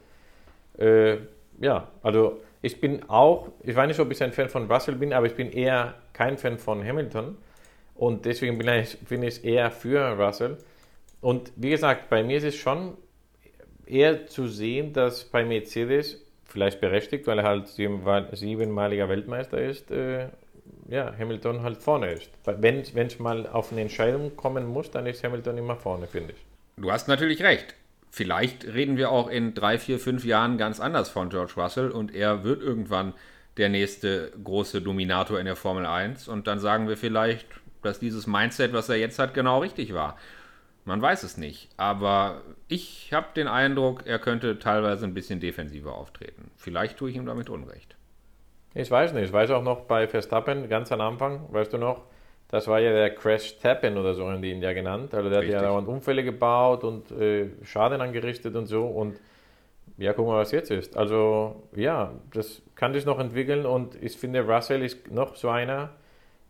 äh, 0.79 1.18
ja, 1.61 1.87
also 2.03 2.40
ich 2.61 2.81
bin 2.81 3.09
auch, 3.09 3.49
ich 3.62 3.77
weiß 3.77 3.87
nicht, 3.87 4.01
ob 4.01 4.11
ich 4.11 4.20
ein 4.23 4.33
Fan 4.33 4.49
von 4.49 4.70
Russell 4.70 4.97
bin, 4.97 5.12
aber 5.12 5.27
ich 5.27 5.37
bin 5.37 5.53
eher 5.53 5.94
kein 6.12 6.37
Fan 6.37 6.59
von 6.59 6.85
Hamilton. 6.85 7.37
Und 7.94 8.24
deswegen 8.24 8.59
bin 8.59 8.68
ich, 8.68 8.98
bin 9.00 9.22
ich 9.22 9.44
eher 9.44 9.70
für 9.70 10.18
Russell. 10.18 10.59
Und 11.20 11.52
wie 11.57 11.70
gesagt, 11.70 12.11
bei 12.11 12.22
mir 12.22 12.38
ist 12.38 12.44
es 12.44 12.57
schon 12.57 12.96
eher 13.87 14.26
zu 14.26 14.46
sehen, 14.46 14.92
dass 14.92 15.24
bei 15.24 15.44
Mercedes, 15.44 16.20
vielleicht 16.44 16.80
berechtigt, 16.80 17.26
weil 17.26 17.38
er 17.38 17.44
halt 17.44 17.68
siebenmaliger 17.68 19.09
Weltmeister 19.09 19.59
ist, 19.59 19.90
äh, 19.90 20.28
ja, 20.88 21.14
Hamilton 21.18 21.62
halt 21.62 21.78
vorne 21.78 22.12
ist. 22.12 22.30
Wenn 22.44 22.80
es 22.80 23.18
mal 23.18 23.46
auf 23.46 23.72
eine 23.72 23.80
Entscheidung 23.80 24.37
kommen 24.37 24.66
muss, 24.66 24.90
dann 24.90 25.07
ist 25.07 25.24
Hamilton 25.24 25.59
immer 25.59 25.76
vorne, 25.76 26.07
finde 26.07 26.35
ich. 26.35 26.44
Du 26.76 26.90
hast 26.90 27.09
natürlich 27.09 27.42
recht. 27.42 27.74
Vielleicht 28.11 28.66
reden 28.66 28.96
wir 28.96 29.11
auch 29.11 29.28
in 29.28 29.54
drei, 29.54 29.78
vier, 29.78 29.98
fünf 29.98 30.24
Jahren 30.24 30.59
ganz 30.59 30.78
anders 30.78 31.09
von 31.09 31.30
George 31.30 31.54
Russell 31.57 31.90
und 31.90 32.14
er 32.14 32.44
wird 32.44 32.62
irgendwann 32.62 33.14
der 33.57 33.68
nächste 33.68 34.33
große 34.42 34.83
Dominator 34.83 35.38
in 35.38 35.46
der 35.46 35.57
Formel 35.57 35.87
1. 35.87 36.28
Und 36.28 36.46
dann 36.46 36.59
sagen 36.59 36.88
wir 36.88 36.96
vielleicht, 36.96 37.46
dass 37.85 37.99
dieses 37.99 38.27
Mindset, 38.27 38.73
was 38.73 38.88
er 38.88 38.97
jetzt 38.97 39.18
hat, 39.18 39.35
genau 39.35 39.61
richtig 39.61 39.94
war. 39.94 40.16
Man 40.85 41.01
weiß 41.01 41.23
es 41.23 41.37
nicht. 41.37 41.70
Aber 41.77 42.42
ich 42.68 43.12
habe 43.12 43.29
den 43.35 43.49
Eindruck, 43.49 44.07
er 44.07 44.18
könnte 44.18 44.59
teilweise 44.59 45.07
ein 45.07 45.14
bisschen 45.14 45.40
defensiver 45.40 45.94
auftreten. 45.94 46.51
Vielleicht 46.57 46.99
tue 46.99 47.11
ich 47.11 47.16
ihm 47.16 47.27
damit 47.27 47.49
Unrecht. 47.49 47.97
Ich 48.75 48.90
weiß 48.90 49.12
nicht. 49.12 49.25
Ich 49.25 49.33
weiß 49.33 49.51
auch 49.51 49.62
noch 49.62 49.83
bei 49.83 50.09
Verstappen, 50.09 50.68
ganz 50.68 50.90
am 50.92 51.01
Anfang, 51.01 51.47
weißt 51.53 51.73
du 51.73 51.79
noch, 51.79 52.03
das 52.49 52.68
war 52.68 52.81
ja 52.81 52.92
der 52.92 53.14
Crash 53.14 53.59
Tappen 53.59 53.97
oder 53.97 54.14
so, 54.14 54.29
haben 54.29 54.42
die 54.42 54.51
ihn 54.51 54.62
ja 54.62 54.73
genannt. 54.73 55.14
Also 55.14 55.31
der 55.31 55.40
Richtig. 55.40 55.57
hat 55.57 55.62
ja 55.62 55.68
dauernd 55.68 55.88
Unfälle 55.88 56.23
gebaut 56.23 56.85
und 56.85 57.11
äh, 57.12 57.51
Schaden 57.64 58.01
angerichtet 58.01 58.55
und 58.55 58.66
so. 58.66 58.87
Und 58.87 59.18
ja, 59.97 60.12
gucken 60.12 60.33
wir, 60.33 60.38
was 60.38 60.53
jetzt 60.53 60.70
ist. 60.70 60.97
Also 60.97 61.62
ja, 61.75 62.12
das 62.33 62.62
kann 62.75 62.92
sich 62.92 63.07
noch 63.07 63.18
entwickeln 63.18 63.64
und 63.64 64.01
ich 64.03 64.16
finde, 64.16 64.42
Russell 64.42 64.83
ist 64.83 65.11
noch 65.11 65.37
so 65.37 65.49
einer, 65.49 65.90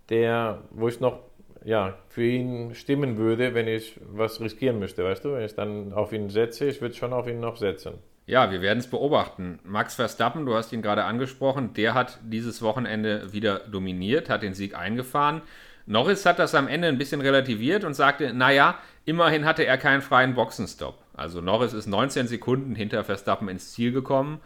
der, 0.09 0.63
wo 0.71 0.89
ich 0.89 1.01
noch 1.01 1.21
ja, 1.65 1.97
für 2.09 2.25
ihn 2.25 2.75
stimmen 2.75 3.17
würde, 3.17 3.55
wenn 3.55 3.67
ich 3.67 3.99
was 4.07 4.41
riskieren 4.41 4.79
müsste, 4.79 5.05
weißt 5.05 5.25
du? 5.25 5.33
Wenn 5.33 5.45
ich 5.45 5.55
dann 5.55 5.93
auf 5.93 6.13
ihn 6.13 6.29
setze, 6.29 6.67
ich 6.67 6.81
würde 6.81 6.95
schon 6.95 7.13
auf 7.13 7.27
ihn 7.27 7.41
noch 7.41 7.57
setzen. 7.57 7.95
Ja, 8.27 8.51
wir 8.51 8.63
werden 8.63 8.79
es 8.79 8.87
beobachten. 8.87 9.59
Max 9.65 9.95
Verstappen, 9.95 10.47
du 10.47 10.55
hast 10.55 10.73
ihn 10.73 10.83
gerade 10.83 11.05
angesprochen, 11.05 11.75
der 11.75 11.95
hat 11.95 12.21
dieses 12.23 12.63
Wochenende 12.63 13.33
wieder 13.33 13.61
dominiert, 13.61 14.31
hat 14.31 14.43
den 14.43 14.55
Sieg 14.55 14.77
eingefahren. 14.77 15.43
Norris 15.87 16.25
hat 16.25 16.39
das 16.39 16.55
am 16.55 16.67
Ende 16.67 16.89
ein 16.89 16.97
bisschen 16.97 17.21
relativiert 17.21 17.85
und 17.85 17.93
sagte, 17.93 18.33
naja, 18.33 18.79
immerhin 19.05 19.45
hatte 19.45 19.67
er 19.67 19.77
keinen 19.77 20.01
freien 20.01 20.35
Boxenstopp. 20.35 20.99
Also 21.13 21.43
Norris 21.43 21.75
ist 21.75 21.87
19 21.87 22.27
Sekunden 22.27 22.75
hinter 22.75 23.05
Verstappen 23.05 23.49
ins 23.49 23.73
Ziel 23.73 23.93
gekommen. 23.93 24.41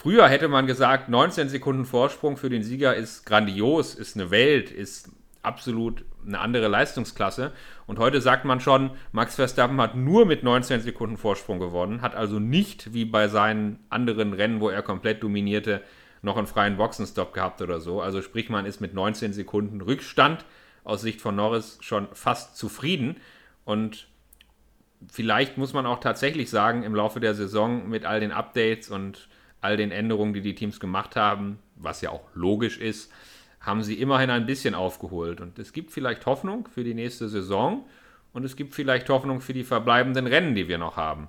Früher 0.00 0.28
hätte 0.28 0.46
man 0.46 0.68
gesagt, 0.68 1.08
19 1.08 1.48
Sekunden 1.48 1.84
Vorsprung 1.84 2.36
für 2.36 2.48
den 2.48 2.62
Sieger 2.62 2.94
ist 2.94 3.26
grandios, 3.26 3.96
ist 3.96 4.14
eine 4.14 4.30
Welt, 4.30 4.70
ist 4.70 5.10
absolut 5.42 6.04
eine 6.24 6.38
andere 6.38 6.68
Leistungsklasse. 6.68 7.50
Und 7.88 7.98
heute 7.98 8.20
sagt 8.20 8.44
man 8.44 8.60
schon, 8.60 8.92
Max 9.10 9.34
Verstappen 9.34 9.80
hat 9.80 9.96
nur 9.96 10.24
mit 10.24 10.44
19 10.44 10.82
Sekunden 10.82 11.16
Vorsprung 11.16 11.58
gewonnen, 11.58 12.00
hat 12.00 12.14
also 12.14 12.38
nicht 12.38 12.94
wie 12.94 13.06
bei 13.06 13.26
seinen 13.26 13.80
anderen 13.90 14.34
Rennen, 14.34 14.60
wo 14.60 14.68
er 14.68 14.82
komplett 14.82 15.20
dominierte, 15.24 15.82
noch 16.22 16.36
einen 16.36 16.46
freien 16.46 16.76
Boxenstopp 16.76 17.34
gehabt 17.34 17.60
oder 17.60 17.80
so. 17.80 18.00
Also 18.00 18.22
sprich, 18.22 18.50
man 18.50 18.66
ist 18.66 18.80
mit 18.80 18.94
19 18.94 19.32
Sekunden 19.32 19.80
Rückstand 19.80 20.44
aus 20.84 21.00
Sicht 21.00 21.20
von 21.20 21.34
Norris 21.34 21.76
schon 21.80 22.06
fast 22.12 22.56
zufrieden. 22.56 23.16
Und 23.64 24.06
vielleicht 25.10 25.58
muss 25.58 25.72
man 25.72 25.86
auch 25.86 25.98
tatsächlich 25.98 26.50
sagen, 26.50 26.84
im 26.84 26.94
Laufe 26.94 27.18
der 27.18 27.34
Saison 27.34 27.88
mit 27.88 28.04
all 28.04 28.20
den 28.20 28.30
Updates 28.30 28.90
und 28.90 29.28
all 29.60 29.76
den 29.76 29.90
Änderungen, 29.90 30.34
die 30.34 30.40
die 30.40 30.54
Teams 30.54 30.80
gemacht 30.80 31.16
haben, 31.16 31.58
was 31.76 32.00
ja 32.00 32.10
auch 32.10 32.24
logisch 32.34 32.78
ist, 32.78 33.12
haben 33.60 33.82
sie 33.82 33.94
immerhin 33.94 34.30
ein 34.30 34.46
bisschen 34.46 34.74
aufgeholt. 34.74 35.40
Und 35.40 35.58
es 35.58 35.72
gibt 35.72 35.90
vielleicht 35.90 36.26
Hoffnung 36.26 36.68
für 36.68 36.84
die 36.84 36.94
nächste 36.94 37.28
Saison 37.28 37.86
und 38.32 38.44
es 38.44 38.56
gibt 38.56 38.74
vielleicht 38.74 39.08
Hoffnung 39.08 39.40
für 39.40 39.52
die 39.52 39.64
verbleibenden 39.64 40.26
Rennen, 40.26 40.54
die 40.54 40.68
wir 40.68 40.78
noch 40.78 40.96
haben. 40.96 41.28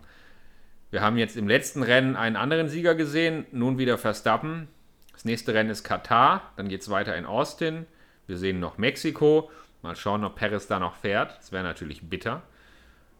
Wir 0.91 1.01
haben 1.01 1.17
jetzt 1.17 1.37
im 1.37 1.47
letzten 1.47 1.83
Rennen 1.83 2.15
einen 2.15 2.35
anderen 2.35 2.69
Sieger 2.69 2.95
gesehen, 2.95 3.45
nun 3.51 3.77
wieder 3.77 3.97
Verstappen. 3.97 4.67
Das 5.13 5.25
nächste 5.25 5.53
Rennen 5.53 5.69
ist 5.69 5.83
Katar, 5.83 6.53
dann 6.55 6.69
geht 6.69 6.81
es 6.81 6.89
weiter 6.89 7.15
in 7.15 7.25
Austin. 7.25 7.85
Wir 8.25 8.37
sehen 8.37 8.59
noch 8.59 8.77
Mexiko. 8.77 9.51
Mal 9.81 9.95
schauen, 9.95 10.23
ob 10.23 10.35
Perez 10.35 10.67
da 10.67 10.79
noch 10.79 10.95
fährt. 10.95 11.37
Das 11.37 11.51
wäre 11.51 11.63
natürlich 11.63 12.09
bitter. 12.09 12.41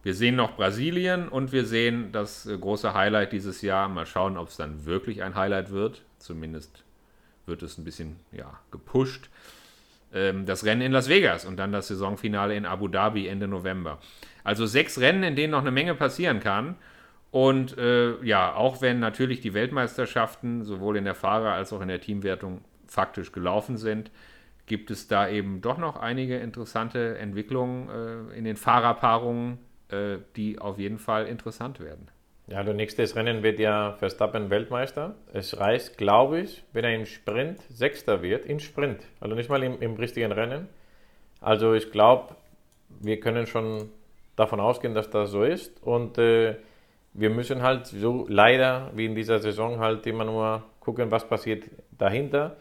Wir 0.02 0.14
sehen 0.14 0.36
noch 0.36 0.56
Brasilien 0.56 1.28
und 1.28 1.52
wir 1.52 1.64
sehen 1.64 2.10
das 2.12 2.46
äh, 2.46 2.56
große 2.56 2.94
Highlight 2.94 3.32
dieses 3.32 3.60
Jahr. 3.62 3.88
Mal 3.88 4.06
schauen, 4.06 4.38
ob 4.38 4.48
es 4.48 4.56
dann 4.56 4.86
wirklich 4.86 5.22
ein 5.22 5.34
Highlight 5.34 5.70
wird. 5.70 6.02
Zumindest 6.18 6.84
wird 7.46 7.62
es 7.62 7.76
ein 7.76 7.84
bisschen 7.84 8.16
ja, 8.32 8.58
gepusht. 8.70 9.28
Ähm, 10.12 10.46
das 10.46 10.64
Rennen 10.64 10.82
in 10.82 10.92
Las 10.92 11.08
Vegas 11.08 11.44
und 11.44 11.58
dann 11.58 11.72
das 11.72 11.88
Saisonfinale 11.88 12.56
in 12.56 12.64
Abu 12.64 12.88
Dhabi 12.88 13.26
Ende 13.26 13.46
November. 13.46 13.98
Also 14.42 14.66
sechs 14.66 14.98
Rennen, 14.98 15.22
in 15.22 15.36
denen 15.36 15.50
noch 15.50 15.60
eine 15.60 15.70
Menge 15.70 15.94
passieren 15.94 16.40
kann. 16.40 16.76
Und 17.30 17.78
äh, 17.78 18.20
ja, 18.24 18.54
auch 18.54 18.80
wenn 18.80 18.98
natürlich 18.98 19.40
die 19.40 19.54
Weltmeisterschaften 19.54 20.64
sowohl 20.64 20.96
in 20.96 21.04
der 21.04 21.14
Fahrer- 21.14 21.52
als 21.52 21.72
auch 21.72 21.80
in 21.80 21.88
der 21.88 22.00
Teamwertung 22.00 22.62
faktisch 22.86 23.30
gelaufen 23.30 23.76
sind, 23.76 24.10
gibt 24.66 24.90
es 24.90 25.06
da 25.06 25.28
eben 25.28 25.60
doch 25.60 25.78
noch 25.78 25.96
einige 25.96 26.38
interessante 26.38 27.18
Entwicklungen 27.18 27.88
äh, 27.88 28.36
in 28.36 28.44
den 28.44 28.56
Fahrerpaarungen, 28.56 29.58
äh, 29.92 30.18
die 30.36 30.58
auf 30.58 30.78
jeden 30.78 30.98
Fall 30.98 31.26
interessant 31.26 31.80
werden. 31.80 32.08
Ja, 32.46 32.64
der 32.64 32.74
nächste 32.74 33.04
Rennen 33.14 33.44
wird 33.44 33.60
ja 33.60 33.92
Verstappen 33.92 34.50
Weltmeister. 34.50 35.14
Es 35.32 35.58
reicht, 35.60 35.96
glaube 35.98 36.40
ich, 36.40 36.64
wenn 36.72 36.84
er 36.84 36.94
im 36.94 37.06
Sprint 37.06 37.60
Sechster 37.68 38.22
wird, 38.22 38.44
im 38.44 38.58
Sprint, 38.58 39.02
also 39.20 39.36
nicht 39.36 39.48
mal 39.48 39.62
im, 39.62 39.80
im 39.80 39.94
richtigen 39.94 40.32
Rennen. 40.32 40.68
Also 41.40 41.74
ich 41.74 41.92
glaube, 41.92 42.34
wir 43.00 43.20
können 43.20 43.46
schon 43.46 43.90
davon 44.34 44.58
ausgehen, 44.58 44.94
dass 44.94 45.10
das 45.10 45.30
so 45.30 45.44
ist. 45.44 45.80
Und 45.82 46.18
äh, 46.18 46.56
wir 47.12 47.30
müssen 47.30 47.62
halt 47.62 47.86
so 47.86 48.26
leider 48.28 48.90
wie 48.94 49.06
in 49.06 49.14
dieser 49.14 49.38
Saison 49.38 49.78
halt 49.78 50.06
immer 50.06 50.24
nur 50.24 50.64
gucken, 50.80 51.10
was 51.10 51.28
passiert 51.28 51.64
dahinter. 51.96 52.56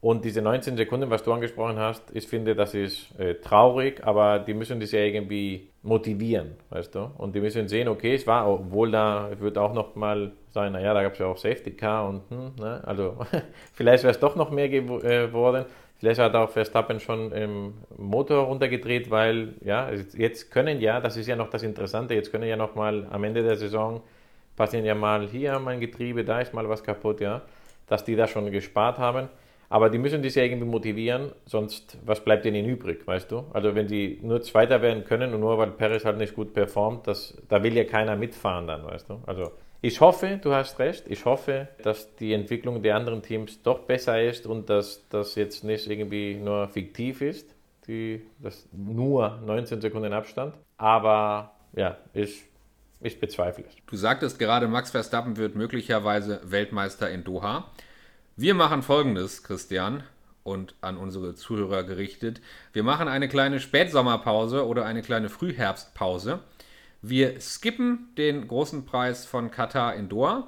Und 0.00 0.24
diese 0.24 0.42
19 0.42 0.76
Sekunden, 0.76 1.10
was 1.10 1.24
du 1.24 1.32
angesprochen 1.32 1.78
hast, 1.78 2.04
ich 2.12 2.26
finde, 2.28 2.54
das 2.54 2.74
ist 2.74 3.18
äh, 3.18 3.34
traurig, 3.34 4.04
aber 4.04 4.38
die 4.38 4.54
müssen 4.54 4.78
das 4.78 4.92
ja 4.92 5.00
irgendwie 5.00 5.70
motivieren, 5.88 6.52
weißt 6.70 6.94
du? 6.94 7.10
Und 7.18 7.34
die 7.34 7.40
müssen 7.40 7.66
sehen, 7.68 7.88
okay, 7.88 8.14
es 8.14 8.26
war, 8.26 8.48
obwohl 8.48 8.90
da 8.90 9.30
wird 9.38 9.58
auch 9.58 9.72
noch 9.72 9.96
mal 9.96 10.32
sein, 10.50 10.72
naja, 10.72 10.94
da 10.94 11.02
gab 11.02 11.14
es 11.14 11.18
ja 11.18 11.26
auch 11.26 11.36
Safety 11.36 11.72
Car 11.72 12.08
und, 12.08 12.22
hm, 12.30 12.52
ne? 12.60 12.80
also 12.84 13.16
vielleicht 13.72 14.04
wäre 14.04 14.12
es 14.12 14.20
doch 14.20 14.36
noch 14.36 14.50
mehr 14.50 14.68
geworden. 14.68 15.62
Äh, 15.62 15.66
vielleicht 15.98 16.20
hat 16.20 16.34
auch 16.34 16.50
Verstappen 16.50 17.00
schon 17.00 17.32
im 17.32 17.74
Motor 17.96 18.44
runtergedreht, 18.44 19.10
weil, 19.10 19.54
ja, 19.64 19.90
jetzt 20.16 20.50
können 20.50 20.80
ja, 20.80 21.00
das 21.00 21.16
ist 21.16 21.26
ja 21.26 21.36
noch 21.36 21.50
das 21.50 21.62
Interessante, 21.62 22.14
jetzt 22.14 22.30
können 22.30 22.48
ja 22.48 22.56
noch 22.56 22.74
mal 22.74 23.06
am 23.10 23.24
Ende 23.24 23.42
der 23.42 23.56
Saison 23.56 24.02
passieren 24.56 24.84
ja 24.84 24.94
mal 24.94 25.26
hier 25.26 25.58
mein 25.60 25.80
Getriebe, 25.80 26.24
da 26.24 26.40
ist 26.40 26.52
mal 26.52 26.68
was 26.68 26.82
kaputt, 26.82 27.20
ja, 27.20 27.42
dass 27.86 28.04
die 28.04 28.16
da 28.16 28.26
schon 28.26 28.50
gespart 28.50 28.98
haben. 28.98 29.28
Aber 29.70 29.90
die 29.90 29.98
müssen 29.98 30.22
dich 30.22 30.34
ja 30.34 30.42
irgendwie 30.44 30.66
motivieren, 30.66 31.32
sonst 31.44 31.98
was 32.04 32.24
bleibt 32.24 32.46
ihnen 32.46 32.64
übrig, 32.64 33.06
weißt 33.06 33.30
du? 33.30 33.44
Also 33.52 33.74
wenn 33.74 33.86
sie 33.86 34.18
nur 34.22 34.40
Zweiter 34.40 34.80
werden 34.80 35.04
können 35.04 35.34
und 35.34 35.40
nur 35.40 35.58
weil 35.58 35.70
Perez 35.72 36.04
halt 36.04 36.16
nicht 36.16 36.34
gut 36.34 36.54
performt, 36.54 37.06
das, 37.06 37.36
da 37.48 37.62
will 37.62 37.76
ja 37.76 37.84
keiner 37.84 38.16
mitfahren 38.16 38.66
dann, 38.66 38.84
weißt 38.86 39.10
du? 39.10 39.20
Also 39.26 39.52
ich 39.80 40.00
hoffe, 40.00 40.40
du 40.42 40.52
hast 40.54 40.78
recht, 40.78 41.04
ich 41.08 41.24
hoffe, 41.24 41.68
dass 41.82 42.16
die 42.16 42.32
Entwicklung 42.32 42.82
der 42.82 42.96
anderen 42.96 43.22
Teams 43.22 43.62
doch 43.62 43.80
besser 43.80 44.20
ist 44.20 44.46
und 44.46 44.70
dass 44.70 45.06
das 45.08 45.34
jetzt 45.34 45.62
nicht 45.64 45.88
irgendwie 45.88 46.34
nur 46.34 46.66
fiktiv 46.68 47.20
ist, 47.20 47.54
die, 47.86 48.26
das 48.38 48.68
nur 48.72 49.38
19 49.44 49.80
Sekunden 49.80 50.12
Abstand. 50.12 50.54
Aber 50.78 51.52
ja, 51.76 51.96
ich, 52.14 52.42
ich 53.00 53.20
bezweifle 53.20 53.64
es. 53.68 53.76
Du 53.86 53.96
sagtest 53.96 54.38
gerade, 54.38 54.66
Max 54.66 54.90
Verstappen 54.90 55.36
wird 55.36 55.54
möglicherweise 55.54 56.40
Weltmeister 56.44 57.10
in 57.10 57.22
Doha. 57.22 57.70
Wir 58.40 58.54
machen 58.54 58.82
folgendes, 58.82 59.42
Christian, 59.42 60.04
und 60.44 60.76
an 60.80 60.96
unsere 60.96 61.34
Zuhörer 61.34 61.82
gerichtet. 61.82 62.40
Wir 62.72 62.84
machen 62.84 63.08
eine 63.08 63.28
kleine 63.28 63.58
Spätsommerpause 63.58 64.64
oder 64.64 64.84
eine 64.84 65.02
kleine 65.02 65.28
Frühherbstpause. 65.28 66.38
Wir 67.02 67.40
skippen 67.40 68.10
den 68.16 68.46
großen 68.46 68.86
Preis 68.86 69.26
von 69.26 69.50
Katar 69.50 69.96
in 69.96 70.08
Doha 70.08 70.46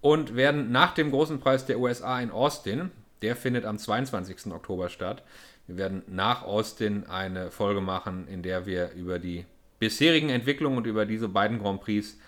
und 0.00 0.34
werden 0.34 0.72
nach 0.72 0.92
dem 0.92 1.12
großen 1.12 1.38
Preis 1.38 1.64
der 1.66 1.78
USA 1.78 2.18
in 2.18 2.32
Austin, 2.32 2.90
der 3.22 3.36
findet 3.36 3.64
am 3.64 3.78
22. 3.78 4.52
Oktober 4.52 4.88
statt, 4.88 5.22
wir 5.68 5.76
werden 5.76 6.02
nach 6.08 6.42
Austin 6.42 7.06
eine 7.06 7.52
Folge 7.52 7.80
machen, 7.80 8.26
in 8.26 8.42
der 8.42 8.66
wir 8.66 8.90
über 8.90 9.20
die 9.20 9.46
bisherigen 9.78 10.30
Entwicklungen 10.30 10.78
und 10.78 10.86
über 10.88 11.06
diese 11.06 11.28
beiden 11.28 11.60
Grand 11.60 11.80
Prix 11.80 12.18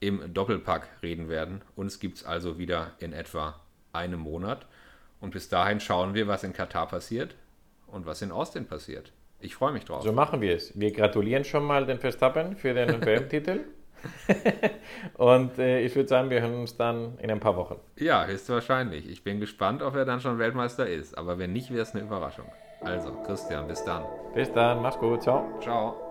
im 0.00 0.34
Doppelpack 0.34 0.88
reden 1.04 1.28
werden. 1.28 1.62
Uns 1.76 2.00
gibt 2.00 2.16
es 2.16 2.24
also 2.24 2.58
wieder 2.58 2.94
in 2.98 3.12
etwa 3.12 3.60
einem 3.94 4.20
Monat. 4.20 4.66
Und 5.20 5.30
bis 5.30 5.48
dahin 5.48 5.80
schauen 5.80 6.14
wir, 6.14 6.28
was 6.28 6.44
in 6.44 6.52
Katar 6.52 6.86
passiert 6.88 7.36
und 7.86 8.06
was 8.06 8.20
in 8.22 8.30
Austin 8.32 8.66
passiert. 8.66 9.12
Ich 9.40 9.54
freue 9.54 9.72
mich 9.72 9.84
drauf. 9.84 10.02
So 10.02 10.12
machen 10.12 10.40
wir 10.40 10.54
es. 10.54 10.78
Wir 10.78 10.92
gratulieren 10.92 11.44
schon 11.44 11.64
mal 11.64 11.86
den 11.86 11.98
Verstappen 11.98 12.56
für 12.56 12.74
den 12.74 13.00
WM-Titel. 13.04 13.60
und 15.14 15.58
äh, 15.58 15.80
ich 15.80 15.94
würde 15.96 16.08
sagen, 16.08 16.30
wir 16.30 16.40
hören 16.42 16.60
uns 16.60 16.76
dann 16.76 17.18
in 17.18 17.30
ein 17.30 17.40
paar 17.40 17.56
Wochen. 17.56 17.76
Ja, 17.96 18.26
höchstwahrscheinlich. 18.26 19.08
Ich 19.08 19.24
bin 19.24 19.40
gespannt, 19.40 19.82
ob 19.82 19.96
er 19.96 20.04
dann 20.04 20.20
schon 20.20 20.38
Weltmeister 20.38 20.86
ist. 20.86 21.16
Aber 21.16 21.38
wenn 21.38 21.52
nicht, 21.52 21.70
wäre 21.70 21.82
es 21.82 21.94
eine 21.94 22.04
Überraschung. 22.04 22.46
Also, 22.80 23.12
Christian, 23.26 23.66
bis 23.66 23.82
dann. 23.84 24.04
Bis 24.34 24.52
dann, 24.52 24.82
mach's 24.82 24.98
gut, 24.98 25.22
ciao. 25.22 25.58
Ciao. 25.60 26.03